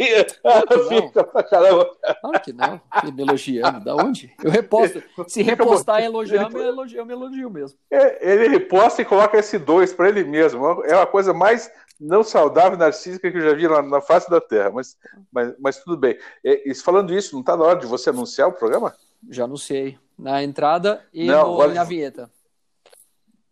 Fica 0.89 1.23
pra 1.23 1.43
caramba! 1.43 1.89
Claro 2.21 2.39
que 2.41 2.53
não. 2.53 2.81
Me 3.13 3.21
elogiando. 3.23 3.79
Da 3.83 3.95
onde? 3.95 4.33
Eu 4.43 4.49
reposto. 4.51 5.01
Se 5.27 5.43
Fica 5.43 5.51
repostar 5.55 5.97
bom. 5.97 6.01
e 6.01 6.05
elogiar, 6.05 6.49
eu 6.51 6.61
elogio, 6.61 6.99
eu 6.99 7.05
me 7.05 7.13
elogio 7.13 7.49
mesmo. 7.49 7.77
É, 7.91 8.31
Ele 8.33 8.47
reposta 8.47 9.01
e 9.01 9.05
coloca 9.05 9.37
esse 9.37 9.57
dois 9.57 9.93
para 9.93 10.09
ele 10.09 10.23
mesmo. 10.23 10.83
É 10.85 10.95
uma 10.95 11.05
coisa 11.07 11.33
mais 11.33 11.69
não 11.99 12.23
saudável 12.23 12.73
e 12.75 12.79
narcísica 12.79 13.31
que 13.31 13.37
eu 13.37 13.41
já 13.41 13.53
vi 13.53 13.67
na, 13.67 13.81
na 13.81 14.01
face 14.01 14.29
da 14.29 14.39
Terra. 14.41 14.71
Mas, 14.71 14.95
mas, 15.31 15.53
mas 15.59 15.77
tudo 15.83 15.97
bem. 15.97 16.17
É, 16.45 16.69
e 16.69 16.75
falando 16.75 17.13
isso, 17.13 17.33
não 17.33 17.41
está 17.41 17.55
na 17.57 17.63
hora 17.63 17.79
de 17.79 17.85
você 17.87 18.09
anunciar 18.09 18.47
o 18.47 18.53
programa? 18.53 18.93
Já 19.29 19.43
anunciei. 19.45 19.97
Na 20.17 20.43
entrada 20.43 21.03
e 21.13 21.25
Não, 21.27 21.47
no- 21.47 21.53
agora- 21.53 21.73
na 21.73 21.83
vinheta. 21.83 22.29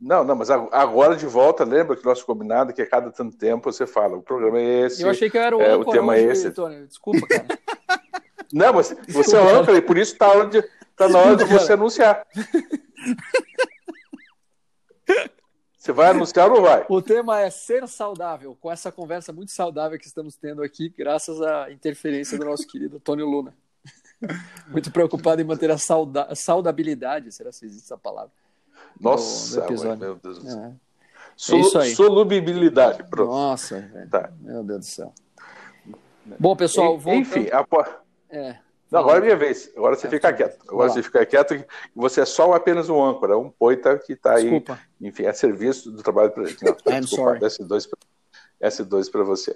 Não, 0.05 0.23
não, 0.23 0.35
mas 0.35 0.51
ag- 0.51 0.69
agora 0.71 1.15
de 1.15 1.25
volta, 1.25 1.63
lembra 1.63 1.95
que 1.95 2.03
o 2.03 2.05
nosso 2.07 2.23
combinado 2.23 2.69
é 2.69 2.73
que 2.75 2.81
a 2.83 2.87
cada 2.87 3.09
tanto 3.09 3.35
tempo 3.35 3.73
você 3.73 3.87
fala, 3.87 4.15
o 4.15 4.21
programa 4.21 4.59
é 4.59 4.85
esse. 4.85 5.01
Eu 5.01 5.09
achei 5.09 5.31
que 5.31 5.35
eu 5.35 5.41
era 5.41 5.57
o 5.57 5.61
é, 5.61 5.75
o 5.75 5.83
tema 5.83 6.15
é 6.15 6.21
esse. 6.21 6.51
Tony. 6.51 6.85
Desculpa, 6.85 7.25
cara. 7.25 7.47
Não, 8.53 8.71
mas 8.71 8.95
você 9.09 9.35
é 9.35 9.41
o 9.41 9.49
âncora 9.49 9.75
e 9.79 9.81
por 9.81 9.97
isso 9.97 10.13
está 10.13 10.27
tá 10.95 11.09
na 11.09 11.17
hora 11.17 11.35
de 11.35 11.45
você 11.45 11.73
anunciar. 11.73 12.23
Você 15.77 15.91
vai 15.91 16.09
anunciar 16.09 16.49
ou 16.49 16.55
não 16.55 16.63
vai? 16.63 16.83
O 16.89 16.99
tema 16.99 17.41
é 17.41 17.49
ser 17.51 17.87
saudável, 17.87 18.57
com 18.59 18.71
essa 18.71 18.91
conversa 18.91 19.31
muito 19.31 19.51
saudável 19.51 19.99
que 19.99 20.07
estamos 20.07 20.35
tendo 20.35 20.63
aqui, 20.63 20.89
graças 20.89 21.39
à 21.43 21.71
interferência 21.71 22.39
do 22.39 22.45
nosso 22.45 22.65
querido 22.65 22.99
Tony 22.99 23.21
Luna. 23.21 23.53
Muito 24.67 24.91
preocupado 24.91 25.39
em 25.39 25.45
manter 25.45 25.69
a 25.69 25.77
sauda 25.77 26.33
saudabilidade, 26.33 27.31
será 27.31 27.51
que 27.51 27.65
existe 27.65 27.85
essa 27.85 27.97
palavra? 27.97 28.31
Nossa, 28.99 29.59
episódio. 29.65 29.97
meu 29.97 30.15
Deus 30.15 30.39
do 30.39 30.49
céu. 30.49 30.59
É. 30.63 30.71
Solu- 31.35 31.61
isso 31.67 31.77
aí. 31.79 31.95
Solubilidade, 31.95 33.03
pronto. 33.09 33.29
Nossa, 33.31 33.81
velho. 33.81 34.09
Tá. 34.09 34.31
Meu 34.39 34.63
Deus 34.63 34.79
do 34.79 34.85
céu. 34.85 35.13
Bom, 36.39 36.55
pessoal, 36.55 36.97
voltando... 36.97 37.21
Enfim, 37.21 37.49
apo- 37.51 37.85
É. 38.29 38.57
Não, 38.89 38.99
agora 39.01 39.17
é 39.17 39.21
minha 39.21 39.35
vez. 39.35 39.69
Agora 39.75 39.95
você 39.95 40.07
É, 40.07 40.09
fica 40.09 40.29
tá. 40.31 40.33
quieto. 40.33 40.57
Agora 40.69 40.89
você 40.89 41.03
fica 41.03 41.25
quieto. 41.25 41.65
Você 41.95 42.21
é 42.21 42.25
só 42.25 42.53
apenas 42.53 42.87
um 42.89 43.03
âncora, 43.03 43.37
um 43.37 43.49
poeta 43.49 43.97
que 43.97 44.13
está 44.13 44.35
aí, 44.35 44.43
Desculpa. 44.43 44.79
enfim, 45.01 45.25
a 45.25 45.33
serviço 45.33 45.91
do 45.91 46.01
trabalho 46.01 46.31
para 46.31 46.43
I'm 46.87 47.01
desculpa, 47.01 47.05
sorry. 47.07 47.39
S2 47.39 47.89
pra- 47.89 48.69
S2 48.69 49.11
para 49.11 49.23
você. 49.23 49.55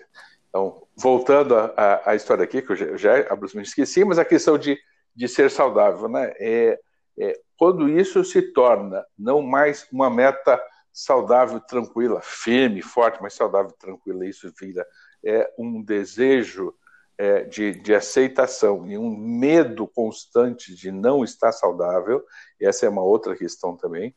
Então, 0.50 0.84
voltando 0.96 1.56
à- 1.56 2.16
história 2.16 2.44
aqui, 2.44 2.62
que 2.62 2.72
eu 2.72 2.76
já, 2.76 2.98
já 2.98 3.20
abruptamente 3.32 3.70
esqueci, 3.70 4.04
mas 4.04 4.18
a 4.20 4.26
questão 4.26 4.58
de, 4.58 4.78
de 5.16 5.28
ser 5.28 5.50
saudável, 5.52 6.10
né? 6.10 6.34
É, 6.40 6.80
é, 7.20 7.40
quando 7.58 7.90
isso 7.90 8.24
se 8.24 8.42
torna 8.42 9.06
não 9.18 9.42
mais 9.42 9.88
uma 9.92 10.10
meta 10.10 10.62
saudável, 10.92 11.60
tranquila, 11.60 12.22
firme, 12.22 12.82
forte, 12.82 13.22
mas 13.22 13.34
saudável, 13.34 13.72
tranquila, 13.80 14.26
isso 14.26 14.52
vira 14.60 14.86
é 15.24 15.52
um 15.58 15.84
desejo 15.84 16.74
é, 17.18 17.44
de, 17.44 17.72
de 17.74 17.94
aceitação 17.94 18.88
e 18.88 18.98
um 18.98 19.16
medo 19.16 19.86
constante 19.86 20.74
de 20.74 20.92
não 20.92 21.24
estar 21.24 21.52
saudável, 21.52 22.24
e 22.60 22.66
essa 22.66 22.86
é 22.86 22.90
uma 22.90 23.04
outra 23.04 23.36
questão 23.36 23.76
também, 23.76 24.16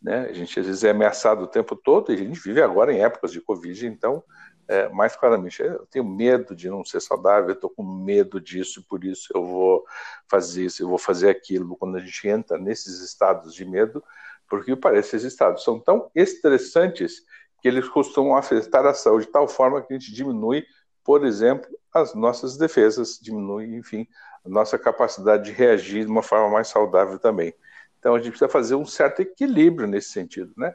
né? 0.00 0.26
A 0.28 0.32
gente 0.32 0.60
às 0.60 0.66
vezes 0.66 0.84
é 0.84 0.90
ameaçado 0.90 1.42
o 1.42 1.48
tempo 1.48 1.74
todo 1.74 2.12
e 2.12 2.14
a 2.14 2.18
gente 2.18 2.38
vive 2.38 2.62
agora 2.62 2.92
em 2.92 3.02
épocas 3.02 3.32
de 3.32 3.40
Covid, 3.40 3.86
então, 3.86 4.22
é, 4.68 4.88
mais 4.88 5.14
claramente, 5.16 5.62
eu 5.62 5.86
tenho 5.86 6.04
medo 6.04 6.54
de 6.54 6.70
não 6.70 6.84
ser 6.84 7.00
saudável, 7.00 7.50
eu 7.50 7.54
estou 7.54 7.70
com 7.70 7.82
medo 7.82 8.40
disso, 8.40 8.84
por 8.88 9.04
isso 9.04 9.28
eu 9.34 9.44
vou 9.44 9.84
fazer 10.28 10.64
isso, 10.64 10.82
eu 10.82 10.88
vou 10.88 10.98
fazer 10.98 11.28
aquilo. 11.28 11.76
Quando 11.76 11.96
a 11.96 12.00
gente 12.00 12.28
entra 12.28 12.58
nesses 12.58 13.00
estados 13.00 13.54
de 13.54 13.64
medo, 13.64 14.02
porque 14.48 14.74
parece 14.76 15.10
que 15.10 15.16
esses 15.16 15.32
estados 15.32 15.62
são 15.62 15.78
tão 15.78 16.10
estressantes 16.14 17.22
que 17.60 17.68
eles 17.68 17.88
costumam 17.88 18.36
afetar 18.36 18.86
a 18.86 18.94
saúde 18.94 19.26
de 19.26 19.32
tal 19.32 19.48
forma 19.48 19.82
que 19.82 19.94
a 19.94 19.98
gente 19.98 20.12
diminui, 20.12 20.64
por 21.02 21.24
exemplo, 21.24 21.68
as 21.92 22.14
nossas 22.14 22.56
defesas, 22.56 23.18
diminui, 23.20 23.76
enfim, 23.76 24.06
a 24.44 24.48
nossa 24.48 24.78
capacidade 24.78 25.44
de 25.44 25.52
reagir 25.52 26.04
de 26.04 26.10
uma 26.10 26.22
forma 26.22 26.50
mais 26.50 26.68
saudável 26.68 27.18
também. 27.18 27.54
Então 27.98 28.14
a 28.14 28.18
gente 28.18 28.30
precisa 28.30 28.48
fazer 28.50 28.74
um 28.74 28.84
certo 28.84 29.20
equilíbrio 29.20 29.86
nesse 29.86 30.10
sentido, 30.10 30.52
né? 30.56 30.74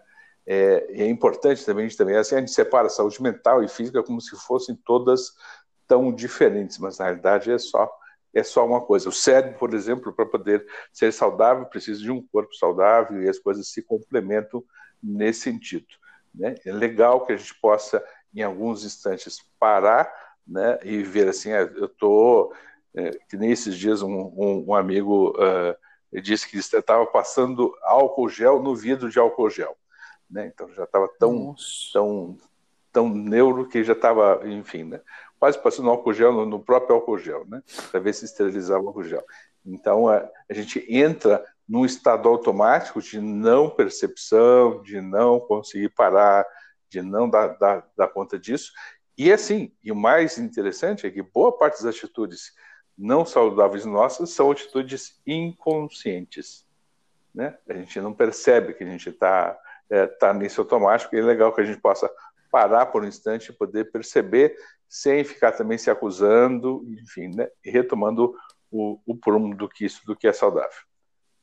É, 0.52 1.04
é 1.04 1.08
importante 1.08 1.64
também, 1.64 1.86
a 1.86 1.88
gente 1.88 1.98
também, 1.98 2.16
assim, 2.16 2.34
a 2.34 2.40
gente 2.40 2.50
separa 2.50 2.90
saúde 2.90 3.22
mental 3.22 3.64
e 3.64 3.68
física 3.68 4.02
como 4.02 4.20
se 4.20 4.36
fossem 4.36 4.76
todas 4.84 5.32
tão 5.88 6.12
diferentes, 6.12 6.80
mas 6.80 6.98
na 6.98 7.06
realidade 7.06 7.52
é 7.52 7.58
só 7.60 7.88
é 8.34 8.44
só 8.44 8.66
uma 8.66 8.82
coisa. 8.82 9.10
O 9.10 9.12
cérebro, 9.12 9.58
por 9.58 9.74
exemplo, 9.74 10.14
para 10.14 10.26
poder 10.26 10.66
ser 10.94 11.12
saudável, 11.12 11.66
precisa 11.66 12.00
de 12.00 12.12
um 12.12 12.26
corpo 12.32 12.54
saudável 12.56 13.24
e 13.24 13.30
as 13.30 13.40
coisas 13.40 13.70
se 13.70 13.82
complementam 13.82 14.64
nesse 15.02 15.42
sentido. 15.42 15.88
Né? 16.34 16.56
É 16.66 16.72
legal 16.72 17.26
que 17.26 17.34
a 17.34 17.38
gente 17.38 17.56
possa, 17.60 18.04
em 18.34 18.42
alguns 18.42 18.86
instantes, 18.86 19.40
parar 19.60 20.12
né, 20.48 20.80
e 20.84 21.02
ver 21.04 21.28
assim, 21.28 21.52
ah, 21.52 21.62
eu 21.76 21.86
estou, 21.86 22.54
é, 22.96 23.12
que 23.30 23.38
nem 23.38 23.52
esses 23.52 23.76
dias 23.76 24.02
um, 24.02 24.14
um, 24.14 24.66
um 24.68 24.76
amigo 24.76 25.32
uh, 25.32 26.22
disse 26.22 26.48
que 26.50 26.58
estava 26.58 27.06
passando 27.06 27.76
álcool 27.84 28.30
gel 28.30 28.62
no 28.62 28.76
vidro 28.76 29.10
de 29.10 29.20
álcool 29.20 29.50
gel. 29.50 29.76
Né? 30.30 30.52
Então 30.54 30.72
já 30.74 30.84
estava 30.84 31.10
tão, 31.20 31.56
tão, 31.92 32.38
tão 32.92 33.10
neuro 33.10 33.68
que 33.68 33.84
já 33.84 33.94
estava, 33.94 34.42
enfim, 34.46 34.84
né? 34.84 35.02
quase 35.40 35.58
passando 35.62 35.90
álcool 35.90 36.14
gel 36.14 36.34
no, 36.34 36.46
no 36.46 36.60
próprio 36.60 36.96
álcool 36.96 37.18
gel, 37.18 37.46
né? 37.48 37.64
para 37.90 38.00
ver 38.00 38.14
se 38.14 38.26
esterilizava 38.26 38.84
o 38.84 38.88
álcool 38.88 39.04
gel. 39.04 39.24
Então 39.66 40.08
a, 40.08 40.30
a 40.50 40.54
gente 40.54 40.86
entra 40.90 41.44
num 41.68 41.86
estado 41.86 42.28
automático 42.28 43.02
de 43.02 43.22
não 43.22 43.70
percepção, 43.70 44.82
de 44.82 45.00
não 45.00 45.40
conseguir 45.40 45.90
parar, 45.90 46.46
de 46.90 47.02
não 47.02 47.30
dar, 47.30 47.50
dar, 47.60 47.88
dar 47.96 48.08
conta 48.08 48.40
disso. 48.40 48.72
E 49.18 49.32
assim, 49.32 49.72
e 49.84 49.92
o 49.92 49.96
mais 49.96 50.38
interessante 50.38 51.06
é 51.06 51.12
que 51.12 51.22
boa 51.22 51.56
parte 51.56 51.84
das 51.84 51.96
atitudes 51.96 52.54
não 52.98 53.26
saudáveis 53.26 53.86
nossas 53.86 54.32
são 54.32 54.52
atitudes 54.52 55.22
inconscientes. 55.26 56.68
Né? 57.34 57.58
A 57.70 57.74
gente 57.74 58.02
não 58.02 58.14
percebe 58.14 58.74
que 58.74 58.84
a 58.84 58.88
gente 58.88 59.10
está 59.10 59.58
é, 59.90 60.08
tá 60.08 60.34
nesse 60.34 60.60
automático, 60.60 61.16
e 61.16 61.20
é 61.20 61.22
legal 61.22 61.54
que 61.54 61.62
a 61.62 61.66
gente 61.66 61.80
possa 61.80 62.10
parar 62.52 62.88
por 62.88 63.04
um 63.04 63.08
instante 63.08 63.50
e 63.50 63.54
poder 63.54 63.92
perceber 63.92 64.56
sem 64.88 65.24
ficar 65.24 65.52
também 65.52 65.78
se 65.78 65.90
acusando, 65.90 66.84
enfim, 67.02 67.30
né? 67.36 67.48
e 67.64 67.70
retomando 67.70 68.34
o, 68.72 69.00
o 69.06 69.16
prumo 69.16 69.56
do 69.56 69.70
que 69.70 69.86
isso, 69.86 70.06
do 70.06 70.16
que 70.16 70.28
é 70.28 70.34
saudável. 70.34 70.70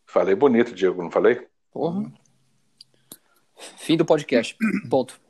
Falei 0.07 0.35
bonito, 0.35 0.75
Diego, 0.75 1.03
não 1.03 1.11
falei? 1.11 1.47
Porra. 1.73 2.13
Fim 3.79 3.97
do 3.97 4.05
podcast. 4.05 4.57
Ponto. 4.91 5.21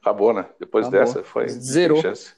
Acabou, 0.00 0.32
né? 0.32 0.48
Depois 0.58 0.86
Acabou. 0.86 1.06
dessa 1.06 1.22
foi. 1.22 1.48
Zerou. 1.48 2.00
Chance. 2.00 2.34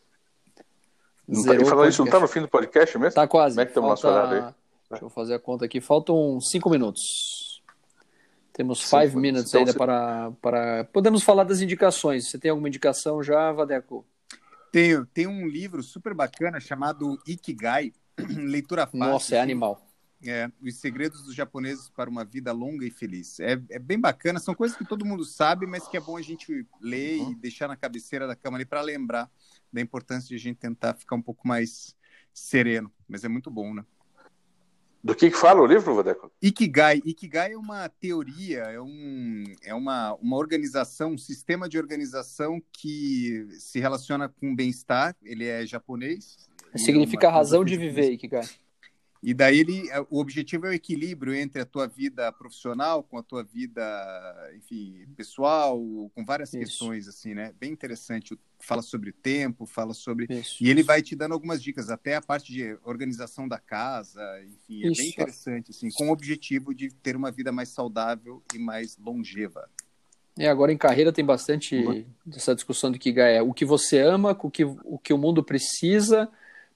Não 1.26 1.40
Zerou 1.40 1.58
tá, 1.58 1.64
o 1.64 1.68
falando 1.68 1.88
isso, 1.88 2.04
não 2.04 2.10
tá 2.10 2.18
no 2.20 2.26
fim 2.28 2.40
do 2.40 2.48
podcast 2.48 2.98
mesmo? 2.98 3.14
Tá 3.14 3.28
quase. 3.28 3.54
Como 3.54 3.62
é 3.62 3.66
que 3.66 3.72
tá 3.72 3.80
o 3.80 3.84
nosso 3.84 4.02
Falta- 4.02 4.18
horário 4.18 4.46
aí? 4.46 4.54
Deixa 4.90 5.04
eu 5.04 5.08
fazer 5.10 5.34
a 5.34 5.38
conta 5.38 5.64
aqui. 5.64 5.80
Faltam 5.80 6.38
cinco 6.40 6.68
minutos. 6.68 7.51
Temos 8.52 8.78
Cinco 8.80 8.90
five 8.90 9.16
minutos. 9.16 9.22
minutes 9.22 9.48
Então, 9.50 9.60
ainda 9.60 9.72
você- 9.72 9.78
para, 9.78 10.30
para. 10.42 10.84
Podemos 10.84 11.22
falar 11.22 11.44
das 11.44 11.60
indicações. 11.60 12.28
Você 12.28 12.38
tem 12.38 12.50
alguma 12.50 12.68
indicação 12.68 13.22
já, 13.22 13.50
Vadeco? 13.52 14.06
Tem, 14.70 15.04
tem 15.06 15.26
um 15.26 15.46
livro 15.46 15.82
super 15.82 16.14
bacana 16.14 16.60
chamado 16.60 17.18
Ikigai, 17.26 17.92
Leitura 18.28 18.86
Fácil. 18.86 18.98
Nossa, 18.98 19.36
é 19.36 19.40
animal. 19.40 19.86
É, 20.24 20.48
Os 20.62 20.76
Segredos 20.76 21.22
dos 21.24 21.34
Japoneses 21.34 21.88
para 21.88 22.08
uma 22.08 22.24
Vida 22.24 22.52
Longa 22.52 22.86
e 22.86 22.90
Feliz. 22.90 23.40
É, 23.40 23.60
é 23.70 23.78
bem 23.78 23.98
bacana, 23.98 24.38
são 24.38 24.54
coisas 24.54 24.76
que 24.76 24.84
todo 24.84 25.04
mundo 25.04 25.24
sabe, 25.24 25.66
mas 25.66 25.88
que 25.88 25.96
é 25.96 26.00
bom 26.00 26.16
a 26.16 26.22
gente 26.22 26.64
ler 26.80 27.20
Uhum. 27.20 27.32
e 27.32 27.34
deixar 27.34 27.66
na 27.68 27.76
cabeceira 27.76 28.26
da 28.26 28.36
cama 28.36 28.56
ali 28.56 28.64
para 28.64 28.80
lembrar 28.82 29.28
da 29.72 29.80
importância 29.80 30.28
de 30.28 30.36
a 30.36 30.38
gente 30.38 30.58
tentar 30.58 30.94
ficar 30.94 31.16
um 31.16 31.22
pouco 31.22 31.46
mais 31.48 31.96
sereno. 32.32 32.90
Mas 33.08 33.24
é 33.24 33.28
muito 33.28 33.50
bom, 33.50 33.74
né? 33.74 33.84
Do 35.04 35.16
que, 35.16 35.30
que 35.30 35.36
fala 35.36 35.60
o 35.60 35.66
livro, 35.66 35.96
Vadeco? 35.96 36.30
Ikigai. 36.40 37.02
Ikigai 37.04 37.52
é 37.54 37.56
uma 37.56 37.88
teoria, 37.88 38.60
é, 38.60 38.80
um, 38.80 39.44
é 39.64 39.74
uma, 39.74 40.14
uma 40.14 40.36
organização, 40.36 41.14
um 41.14 41.18
sistema 41.18 41.68
de 41.68 41.76
organização 41.76 42.62
que 42.72 43.48
se 43.58 43.80
relaciona 43.80 44.28
com 44.28 44.54
bem-estar. 44.54 45.16
Ele 45.22 45.46
é 45.46 45.66
japonês. 45.66 46.36
e 46.72 46.76
é 46.76 46.78
Significa 46.78 47.26
uma 47.26 47.34
razão 47.34 47.64
de 47.64 47.76
viver, 47.76 48.12
Ikigai. 48.12 48.48
E 49.22 49.32
daí 49.32 49.60
ele, 49.60 49.84
o 50.10 50.18
objetivo 50.18 50.66
é 50.66 50.70
o 50.70 50.72
equilíbrio 50.72 51.32
entre 51.32 51.62
a 51.62 51.64
tua 51.64 51.86
vida 51.86 52.32
profissional 52.32 53.04
com 53.04 53.16
a 53.16 53.22
tua 53.22 53.44
vida, 53.44 53.82
enfim, 54.56 55.06
pessoal, 55.16 55.78
com 56.12 56.24
várias 56.24 56.52
Isso. 56.52 56.58
questões 56.58 57.06
assim, 57.06 57.32
né? 57.32 57.54
Bem 57.60 57.70
interessante. 57.70 58.36
Fala 58.58 58.82
sobre 58.82 59.12
tempo, 59.12 59.64
fala 59.64 59.94
sobre 59.94 60.26
Isso. 60.28 60.62
e 60.62 60.68
ele 60.68 60.82
vai 60.82 61.02
te 61.02 61.14
dando 61.14 61.32
algumas 61.32 61.62
dicas, 61.62 61.88
até 61.88 62.16
a 62.16 62.22
parte 62.22 62.52
de 62.52 62.76
organização 62.84 63.46
da 63.46 63.58
casa, 63.58 64.20
enfim, 64.44 64.84
é 64.84 64.88
Isso. 64.88 65.00
bem 65.02 65.08
interessante 65.10 65.70
assim, 65.70 65.88
com 65.94 66.08
o 66.08 66.12
objetivo 66.12 66.74
de 66.74 66.90
ter 66.90 67.14
uma 67.14 67.30
vida 67.30 67.52
mais 67.52 67.68
saudável 67.68 68.42
e 68.54 68.58
mais 68.58 68.96
longeva. 68.98 69.68
É, 70.36 70.48
agora 70.48 70.72
em 70.72 70.78
carreira 70.78 71.12
tem 71.12 71.24
bastante 71.24 71.76
Uhum. 71.76 72.04
dessa 72.26 72.54
discussão 72.54 72.90
do 72.90 72.96
Ikigai. 72.96 73.36
É 73.36 73.42
o 73.42 73.52
que 73.52 73.64
você 73.64 74.00
ama, 74.00 74.36
o 74.42 74.50
que, 74.50 74.64
o 74.64 74.98
que 74.98 75.12
o 75.12 75.18
mundo 75.18 75.44
precisa, 75.44 76.28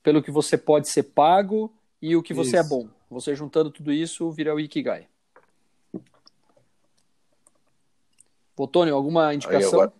pelo 0.02 0.22
que 0.22 0.30
você 0.30 0.56
pode 0.56 0.88
ser 0.88 1.04
pago 1.04 1.72
e 2.00 2.16
o 2.16 2.22
que 2.22 2.34
você 2.34 2.56
é 2.56 2.60
Isso. 2.60 2.68
bom. 2.68 2.88
Você 3.10 3.34
juntando 3.34 3.70
tudo 3.70 3.92
isso 3.92 4.30
vira 4.30 4.54
o 4.54 4.60
Ikigai. 4.60 5.08
Potônio, 8.54 8.94
alguma 8.94 9.34
indicação? 9.34 9.80
Agora... 9.80 9.92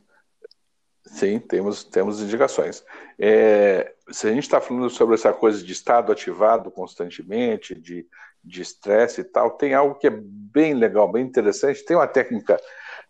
Sim, 1.04 1.38
temos, 1.38 1.84
temos 1.84 2.20
indicações. 2.20 2.84
É, 3.18 3.94
se 4.10 4.26
a 4.26 4.30
gente 4.30 4.42
está 4.42 4.60
falando 4.60 4.90
sobre 4.90 5.14
essa 5.14 5.32
coisa 5.32 5.62
de 5.62 5.72
estado 5.72 6.10
ativado 6.10 6.70
constantemente, 6.70 7.74
de 7.74 8.62
estresse 8.62 9.20
e 9.20 9.24
tal, 9.24 9.52
tem 9.52 9.74
algo 9.74 9.96
que 9.96 10.06
é 10.06 10.10
bem 10.10 10.74
legal, 10.74 11.10
bem 11.10 11.24
interessante. 11.24 11.84
Tem 11.84 11.96
uma 11.96 12.08
técnica 12.08 12.60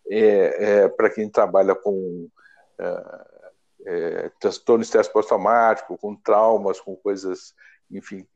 é, 0.09 0.83
é, 0.83 0.87
para 0.87 1.09
quem 1.09 1.29
trabalha 1.29 1.75
com 1.75 2.29
é, 2.79 3.25
é, 3.85 4.31
transtorno 4.39 4.81
de 4.81 4.85
estresse 4.85 5.11
pós-traumático, 5.11 5.97
com 5.97 6.15
traumas, 6.15 6.79
com 6.79 6.95
coisas, 6.95 7.53
enfim, 7.89 8.27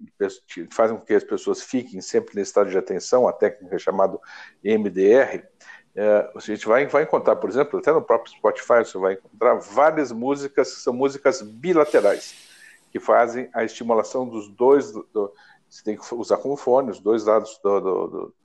fazem 0.72 0.98
com 0.98 1.06
que 1.06 1.14
as 1.14 1.24
pessoas 1.24 1.62
fiquem 1.62 2.02
sempre 2.02 2.36
nesse 2.36 2.50
estado 2.50 2.70
de 2.70 2.78
atenção, 2.78 3.28
a 3.28 3.34
técnica 3.34 3.78
chamada 3.78 4.18
MDR. 4.64 5.44
É, 5.94 6.32
a 6.34 6.40
gente 6.40 6.66
vai, 6.66 6.88
vai 6.88 7.04
encontrar, 7.04 7.36
por 7.36 7.50
exemplo, 7.50 7.80
até 7.80 7.92
no 7.92 8.02
próprio 8.02 8.34
Spotify, 8.34 8.80
você 8.80 8.98
vai 8.98 9.14
encontrar 9.14 9.56
várias 9.56 10.12
músicas 10.12 10.74
que 10.74 10.80
são 10.80 10.94
músicas 10.94 11.42
bilaterais, 11.42 12.34
que 12.92 13.00
fazem 13.00 13.50
a 13.54 13.64
estimulação 13.64 14.28
dos 14.28 14.48
dois. 14.48 14.92
Do, 14.92 15.34
você 15.70 15.84
tem 15.84 15.98
que 15.98 16.16
usar 16.16 16.38
como 16.38 16.56
fone 16.56 16.92
os 16.92 17.00
dois 17.00 17.26
lados 17.26 17.60
do, 17.64 17.80
do, 17.80 18.08
do, 18.08 18.36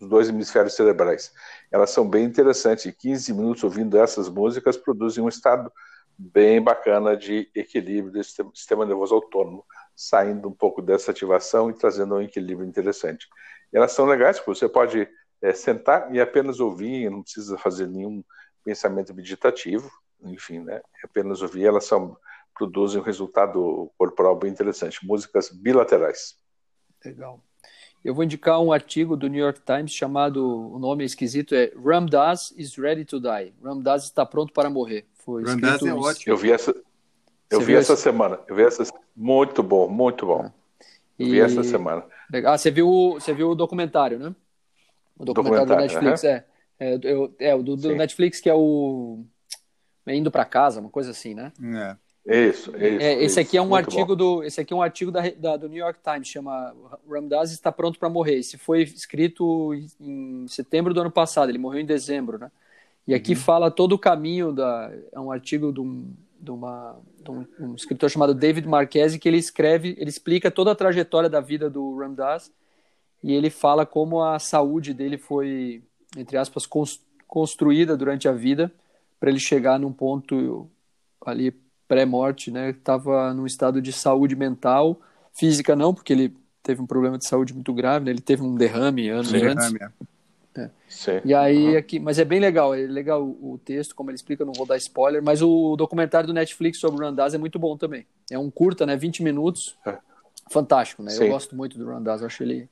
dos 0.00 0.08
dois 0.08 0.28
hemisférios 0.28 0.74
cerebrais. 0.74 1.32
Elas 1.70 1.90
são 1.90 2.08
bem 2.08 2.24
interessantes, 2.24 2.86
e 2.86 2.92
15 2.92 3.32
minutos 3.34 3.64
ouvindo 3.64 3.98
essas 3.98 4.28
músicas 4.28 4.76
produzem 4.76 5.22
um 5.22 5.28
estado 5.28 5.70
bem 6.16 6.62
bacana 6.62 7.16
de 7.16 7.50
equilíbrio 7.54 8.12
do 8.12 8.24
sistema 8.54 8.84
nervoso 8.86 9.14
autônomo, 9.14 9.64
saindo 9.94 10.48
um 10.48 10.52
pouco 10.52 10.82
dessa 10.82 11.10
ativação 11.10 11.70
e 11.70 11.74
trazendo 11.74 12.16
um 12.16 12.22
equilíbrio 12.22 12.68
interessante. 12.68 13.26
E 13.72 13.76
elas 13.76 13.92
são 13.92 14.06
legais, 14.06 14.38
porque 14.38 14.58
você 14.58 14.68
pode 14.68 15.08
é, 15.42 15.52
sentar 15.52 16.12
e 16.14 16.20
apenas 16.20 16.60
ouvir, 16.60 17.10
não 17.10 17.22
precisa 17.22 17.58
fazer 17.58 17.86
nenhum 17.86 18.22
pensamento 18.64 19.14
meditativo, 19.14 19.90
enfim, 20.22 20.60
né? 20.60 20.76
É 21.02 21.06
apenas 21.06 21.42
ouvir, 21.42 21.66
elas 21.66 21.84
são, 21.84 22.16
produzem 22.56 23.00
um 23.00 23.04
resultado 23.04 23.90
corporal 23.98 24.36
bem 24.36 24.50
interessante, 24.50 25.04
músicas 25.06 25.50
bilaterais. 25.50 26.36
Legal. 27.04 27.40
Eu 28.04 28.14
vou 28.14 28.22
indicar 28.22 28.60
um 28.60 28.70
artigo 28.70 29.16
do 29.16 29.28
New 29.28 29.42
York 29.42 29.60
Times 29.64 29.92
chamado, 29.92 30.46
o 30.46 30.78
nome 30.78 31.04
é 31.04 31.06
esquisito, 31.06 31.54
é 31.54 31.72
Ram 31.74 32.04
Dass 32.04 32.52
is 32.56 32.76
ready 32.76 33.04
to 33.04 33.18
die. 33.18 33.54
Ram 33.62 33.80
Dass 33.80 34.04
está 34.04 34.26
pronto 34.26 34.52
para 34.52 34.68
morrer. 34.68 35.06
Foi 35.14 35.42
Ram 35.42 35.58
Dass 35.58 35.82
é 35.82 35.94
ótimo. 35.94 36.32
Eu 36.32 36.36
vi 36.36 36.52
essa, 36.52 36.74
eu 37.50 37.60
vi 37.60 37.74
essa 37.74 37.96
semana. 37.96 38.40
Eu 38.46 38.56
vi 38.56 38.62
essa 38.62 38.84
muito 39.16 39.62
bom, 39.62 39.88
muito 39.88 40.26
bom. 40.26 40.50
Eu 41.18 41.26
vi 41.26 41.40
essa 41.40 41.62
semana. 41.62 42.04
Ah, 42.46 42.58
você 42.58 42.70
viu, 42.70 43.14
você 43.14 43.32
viu 43.32 43.50
o 43.50 43.54
documentário, 43.54 44.18
né? 44.18 44.34
O 45.16 45.24
documentário, 45.24 45.66
documentário 45.66 46.00
do 46.00 46.04
Netflix, 46.04 46.24
é. 46.24 46.44
É, 46.78 46.98
eu, 47.02 47.34
é 47.38 47.54
o 47.54 47.62
do, 47.62 47.76
do 47.76 47.94
Netflix, 47.94 48.40
que 48.40 48.50
é 48.50 48.54
o 48.54 49.24
Indo 50.06 50.30
para 50.30 50.44
Casa, 50.44 50.80
uma 50.80 50.90
coisa 50.90 51.12
assim, 51.12 51.34
né? 51.34 51.52
É. 51.62 51.96
Isso, 52.26 52.70
isso, 52.70 52.76
é, 52.78 53.14
esse 53.16 53.24
isso, 53.26 53.40
aqui 53.40 53.58
é 53.58 53.60
um 53.60 53.74
artigo 53.74 54.06
bom. 54.06 54.16
do 54.16 54.44
esse 54.44 54.58
aqui 54.58 54.72
é 54.72 54.76
um 54.76 54.80
artigo 54.80 55.10
da, 55.10 55.20
da, 55.36 55.58
do 55.58 55.68
New 55.68 55.76
York 55.76 56.00
Times 56.02 56.26
chama 56.26 56.74
Ramdas 57.06 57.52
está 57.52 57.70
pronto 57.70 57.98
para 57.98 58.08
morrer 58.08 58.36
esse 58.36 58.56
foi 58.56 58.80
escrito 58.80 59.74
em 60.00 60.48
setembro 60.48 60.94
do 60.94 61.02
ano 61.02 61.10
passado 61.10 61.50
ele 61.50 61.58
morreu 61.58 61.82
em 61.82 61.84
dezembro 61.84 62.38
né 62.38 62.50
e 63.06 63.12
aqui 63.12 63.32
uhum. 63.32 63.38
fala 63.38 63.70
todo 63.70 63.92
o 63.92 63.98
caminho 63.98 64.52
da 64.52 64.90
é 65.12 65.20
um 65.20 65.30
artigo 65.30 65.70
de 65.70 65.80
um, 65.80 66.14
de 66.44 66.50
uma, 66.50 67.00
de 67.22 67.30
um, 67.30 67.46
um 67.58 67.74
escritor 67.74 68.10
chamado 68.10 68.34
David 68.34 68.68
Marquesi 68.68 69.18
que 69.18 69.28
ele 69.28 69.38
escreve 69.38 69.96
ele 69.98 70.10
explica 70.10 70.50
toda 70.50 70.70
a 70.70 70.74
trajetória 70.74 71.28
da 71.28 71.40
vida 71.40 71.70
do 71.70 71.96
Ramdas 71.96 72.52
e 73.24 73.32
ele 73.32 73.48
fala 73.48 73.86
como 73.86 74.22
a 74.22 74.38
saúde 74.38 74.92
dele 74.92 75.16
foi, 75.16 75.82
entre 76.14 76.36
aspas, 76.36 76.68
construída 77.26 77.96
durante 77.96 78.28
a 78.28 78.32
vida 78.32 78.70
para 79.18 79.30
ele 79.30 79.40
chegar 79.40 79.78
num 79.78 79.90
ponto 79.90 80.68
ali 81.24 81.50
pré-morte, 81.88 82.50
né? 82.50 82.68
Estava 82.68 83.32
num 83.32 83.46
estado 83.46 83.80
de 83.80 83.94
saúde 83.94 84.36
mental, 84.36 85.00
física 85.32 85.74
não, 85.74 85.94
porque 85.94 86.12
ele 86.12 86.36
teve 86.62 86.82
um 86.82 86.86
problema 86.86 87.16
de 87.16 87.26
saúde 87.26 87.54
muito 87.54 87.72
grave, 87.72 88.04
né? 88.04 88.10
ele 88.10 88.20
teve 88.20 88.42
um 88.42 88.54
derrame 88.56 89.08
anos 89.08 89.28
Sim, 89.28 89.36
antes. 89.36 89.72
Derrame, 89.72 89.94
é. 90.00 90.06
É. 90.56 90.70
E 91.24 91.34
aí 91.34 91.72
uhum. 91.72 91.78
aqui, 91.78 91.98
mas 91.98 92.18
é 92.18 92.24
bem 92.24 92.38
legal, 92.38 92.74
é 92.74 92.78
legal 92.78 93.22
o, 93.22 93.54
o, 93.54 93.58
texto, 93.58 93.94
como 93.94 94.10
ele 94.10 94.14
explica, 94.14 94.44
não 94.44 94.52
vou 94.52 94.64
dar 94.64 94.76
spoiler, 94.76 95.22
mas 95.22 95.42
o 95.42 95.74
documentário 95.76 96.28
do 96.28 96.32
Netflix 96.32 96.78
sobre 96.78 97.02
o 97.02 97.04
Randaz 97.04 97.34
é 97.34 97.38
muito 97.38 97.58
bom 97.58 97.76
também. 97.76 98.06
É 98.30 98.38
um 98.38 98.50
curta, 98.50 98.86
né? 98.86 98.96
20 98.96 99.22
minutos. 99.22 99.76
É. 99.84 99.98
Fantástico, 100.50 101.02
né? 101.02 101.10
Sim. 101.10 101.24
Eu 101.24 101.30
gosto 101.30 101.56
muito 101.56 101.76
do 101.76 101.86
Randaz, 101.86 102.22
acho 102.22 102.42
ele 102.42 102.68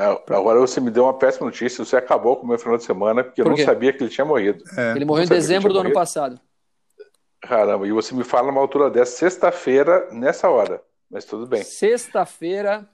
é, 0.00 0.04
agora 0.34 0.58
você 0.58 0.80
me 0.80 0.90
deu 0.90 1.04
uma 1.04 1.12
péssima 1.12 1.44
notícia, 1.44 1.84
você 1.84 1.94
acabou 1.94 2.34
com 2.36 2.44
o 2.44 2.48
meu 2.48 2.58
final 2.58 2.78
de 2.78 2.84
semana, 2.84 3.22
porque 3.22 3.42
Por 3.42 3.52
eu 3.52 3.56
não 3.56 3.62
sabia 3.62 3.92
que 3.92 4.02
ele 4.02 4.08
tinha 4.08 4.24
morrido. 4.24 4.64
É. 4.74 4.92
Ele 4.92 5.04
morreu 5.04 5.24
em 5.24 5.28
dezembro 5.28 5.74
do 5.74 5.80
ano 5.80 5.92
passado. 5.92 6.40
Caramba, 7.42 7.86
e 7.86 7.92
você 7.92 8.14
me 8.14 8.24
fala 8.24 8.46
numa 8.46 8.62
altura 8.62 8.88
dessa, 8.88 9.12
sexta-feira, 9.18 10.08
nessa 10.10 10.48
hora. 10.48 10.82
Mas 11.10 11.26
tudo 11.26 11.46
bem. 11.46 11.62
Sexta-feira, 11.62 12.88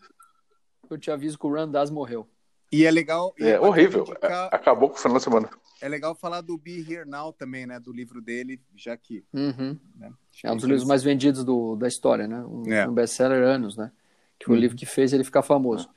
eu 0.91 0.99
te 0.99 1.09
aviso 1.09 1.39
que 1.39 1.47
o 1.47 1.53
Randaz 1.53 1.91
morreu. 1.91 2.27
E 2.71 2.85
é 2.85 2.91
legal. 2.91 3.35
É 3.39 3.59
horrível. 3.61 4.03
Indicar... 4.03 4.49
Acabou 4.53 4.91
com 4.91 4.97
o 4.97 4.99
final 4.99 5.19
de 5.19 5.23
semana. 5.25 5.49
É 5.81 5.89
legal 5.89 6.15
falar 6.15 6.41
do 6.41 6.57
Be 6.57 6.85
Here 6.89 7.09
Now 7.09 7.33
também, 7.33 7.67
né? 7.67 7.79
Do 7.79 7.93
livro 7.93 8.21
dele, 8.21 8.61
já 8.75 8.97
que. 8.97 9.25
Uhum. 9.33 9.79
Né? 9.97 10.13
É 10.43 10.51
um 10.51 10.57
dos 10.57 10.65
livros 10.65 10.85
mais 10.85 11.03
vendidos 11.03 11.45
do, 11.45 11.77
da 11.77 11.87
história, 11.87 12.27
né? 12.27 12.41
Um, 12.41 12.73
é. 12.73 12.89
um 12.89 12.93
best-seller 12.93 13.43
anos, 13.43 13.77
né? 13.77 13.93
Que 14.39 14.47
foi 14.47 14.55
uhum. 14.55 14.59
o 14.59 14.63
livro 14.63 14.77
que 14.77 14.87
fez 14.87 15.13
ele 15.13 15.25
ficar 15.25 15.43
famoso. 15.43 15.89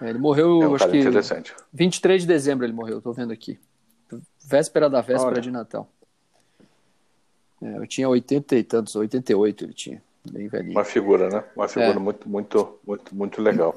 É, 0.00 0.08
ele 0.08 0.18
morreu, 0.18 0.62
é 0.62 0.68
um 0.68 0.74
acho 0.74 0.88
que. 0.88 0.98
Interessante. 0.98 1.54
23 1.72 2.22
de 2.22 2.28
dezembro 2.28 2.64
ele 2.64 2.72
morreu, 2.72 2.98
estou 2.98 3.12
vendo 3.12 3.32
aqui. 3.32 3.58
Véspera 4.44 4.88
da 4.88 5.00
véspera 5.00 5.32
Olha. 5.32 5.40
de 5.40 5.50
Natal. 5.50 5.88
É, 7.62 7.76
eu 7.76 7.86
tinha 7.86 8.08
80 8.08 8.56
e 8.56 8.64
tantos, 8.64 8.96
88 8.96 9.64
ele 9.64 9.74
tinha. 9.74 10.02
Bem 10.30 10.48
velhinho. 10.48 10.72
Uma 10.72 10.84
figura, 10.84 11.28
né? 11.28 11.44
Uma 11.54 11.68
figura 11.68 11.92
é. 11.92 11.98
muito, 11.98 12.28
muito, 12.28 12.78
muito, 12.86 13.14
muito 13.14 13.42
legal. 13.42 13.74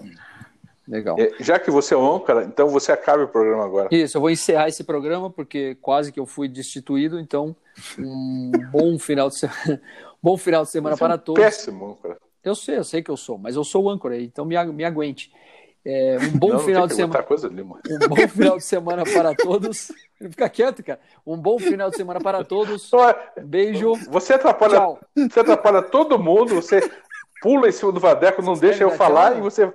Legal. 0.88 1.16
É, 1.18 1.32
já 1.40 1.58
que 1.58 1.72
você 1.72 1.94
é 1.94 1.98
um 1.98 2.16
âncora, 2.16 2.44
então 2.44 2.68
você 2.68 2.92
acaba 2.92 3.24
o 3.24 3.28
programa 3.28 3.64
agora. 3.64 3.88
Isso, 3.92 4.18
eu 4.18 4.22
vou 4.22 4.30
encerrar 4.30 4.68
esse 4.68 4.84
programa 4.84 5.30
porque 5.30 5.76
quase 5.82 6.12
que 6.12 6.20
eu 6.20 6.26
fui 6.26 6.48
destituído, 6.48 7.20
então 7.20 7.56
um 7.98 8.52
bom 8.72 8.98
final 9.00 9.30
de 9.30 9.38
semana, 9.38 9.82
bom 10.22 10.38
final 10.38 10.64
de 10.64 10.70
semana 10.70 10.98
para 10.98 11.14
é 11.14 11.18
um 11.18 11.20
todos. 11.20 11.44
Péssimo 11.44 11.92
âncora. 11.92 12.18
Eu 12.44 12.56
sei, 12.56 12.78
eu 12.78 12.84
sei 12.84 13.02
que 13.02 13.10
eu 13.10 13.16
sou, 13.16 13.38
mas 13.38 13.56
eu 13.56 13.64
sou 13.64 13.86
o 13.86 13.90
âncora, 13.90 14.20
então 14.20 14.44
me, 14.44 14.62
me 14.74 14.84
aguente. 14.84 15.32
É, 15.86 16.18
um 16.34 16.38
bom 16.38 16.54
não, 16.54 16.60
final 16.60 16.88
de 16.88 16.96
semana. 16.96 17.24
Coisa 17.24 17.50
um 17.50 18.08
bom 18.08 18.16
final 18.30 18.58
de 18.58 18.64
semana 18.64 19.04
para 19.04 19.36
todos. 19.36 19.92
Fica 20.18 20.48
quieto, 20.48 20.82
cara. 20.82 21.00
Um 21.28 21.36
bom 21.36 21.60
final 21.60 21.90
de 21.90 21.98
semana 21.98 22.22
para 22.22 22.44
todos. 22.44 22.90
Beijo. 23.44 23.94
Você 24.10 24.34
atrapalha, 24.34 24.78
tchau. 24.78 25.00
você 25.14 25.42
atrapalha 25.42 25.82
todo 25.82 26.18
mundo. 26.18 26.56
Você 26.56 26.90
pula 27.44 27.68
em 27.68 27.72
cima 27.74 27.92
do 27.92 28.00
Vadeco, 28.00 28.42
não 28.42 28.56
você 28.56 28.68
deixa 28.68 28.84
eu 28.84 28.92
falar 28.92 29.32
tchau? 29.32 29.38
e 29.38 29.42
você. 29.42 29.74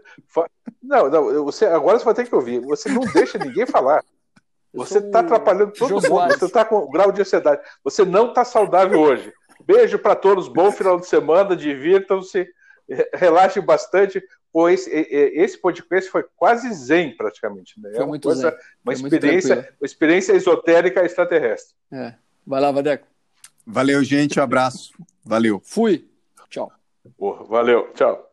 Não, 0.82 1.10
não. 1.10 1.44
Você 1.44 1.66
agora 1.66 1.98
você 1.98 2.04
vai 2.06 2.14
ter 2.14 2.26
que 2.26 2.34
ouvir. 2.34 2.60
Você 2.60 2.88
não 2.88 3.02
deixa 3.12 3.36
ninguém 3.38 3.66
falar. 3.66 4.02
Você 4.70 4.98
está 4.98 5.20
atrapalhando 5.20 5.72
todo 5.72 5.90
mundo. 6.08 6.28
Você 6.28 6.44
está 6.44 6.62
com 6.62 6.90
grau 6.90 7.10
de 7.10 7.22
ansiedade. 7.22 7.62
Você 7.82 8.04
não 8.04 8.28
está 8.28 8.44
saudável 8.44 9.00
hoje. 9.00 9.32
Beijo 9.64 9.98
para 9.98 10.14
todos. 10.14 10.46
Bom 10.46 10.70
final 10.70 11.00
de 11.00 11.06
semana. 11.06 11.56
Divirtam-se. 11.56 12.46
Relaxem 13.14 13.62
bastante 13.62 14.22
esse, 14.70 14.90
esse 14.90 15.58
podcast 15.58 16.10
foi 16.10 16.24
quase 16.36 16.72
zen, 16.72 17.16
praticamente. 17.16 17.80
Né? 17.80 17.90
Foi 17.92 18.00
é 18.00 18.04
uma, 18.04 18.18
coisa, 18.18 18.58
uma 18.84 18.92
experiência, 18.92 19.74
uma 19.80 19.86
experiência 19.86 20.32
esotérica 20.32 21.04
extraterrestre. 21.04 21.74
É. 21.92 22.14
Vai 22.46 22.60
lá, 22.60 22.72
Vadeco. 22.72 23.06
Valeu, 23.66 24.02
gente. 24.02 24.40
Um 24.40 24.42
abraço. 24.42 24.92
Valeu. 25.24 25.60
Fui. 25.64 26.07
Porra, 27.16 27.44
valeu. 27.44 27.92
Tchau. 27.94 28.24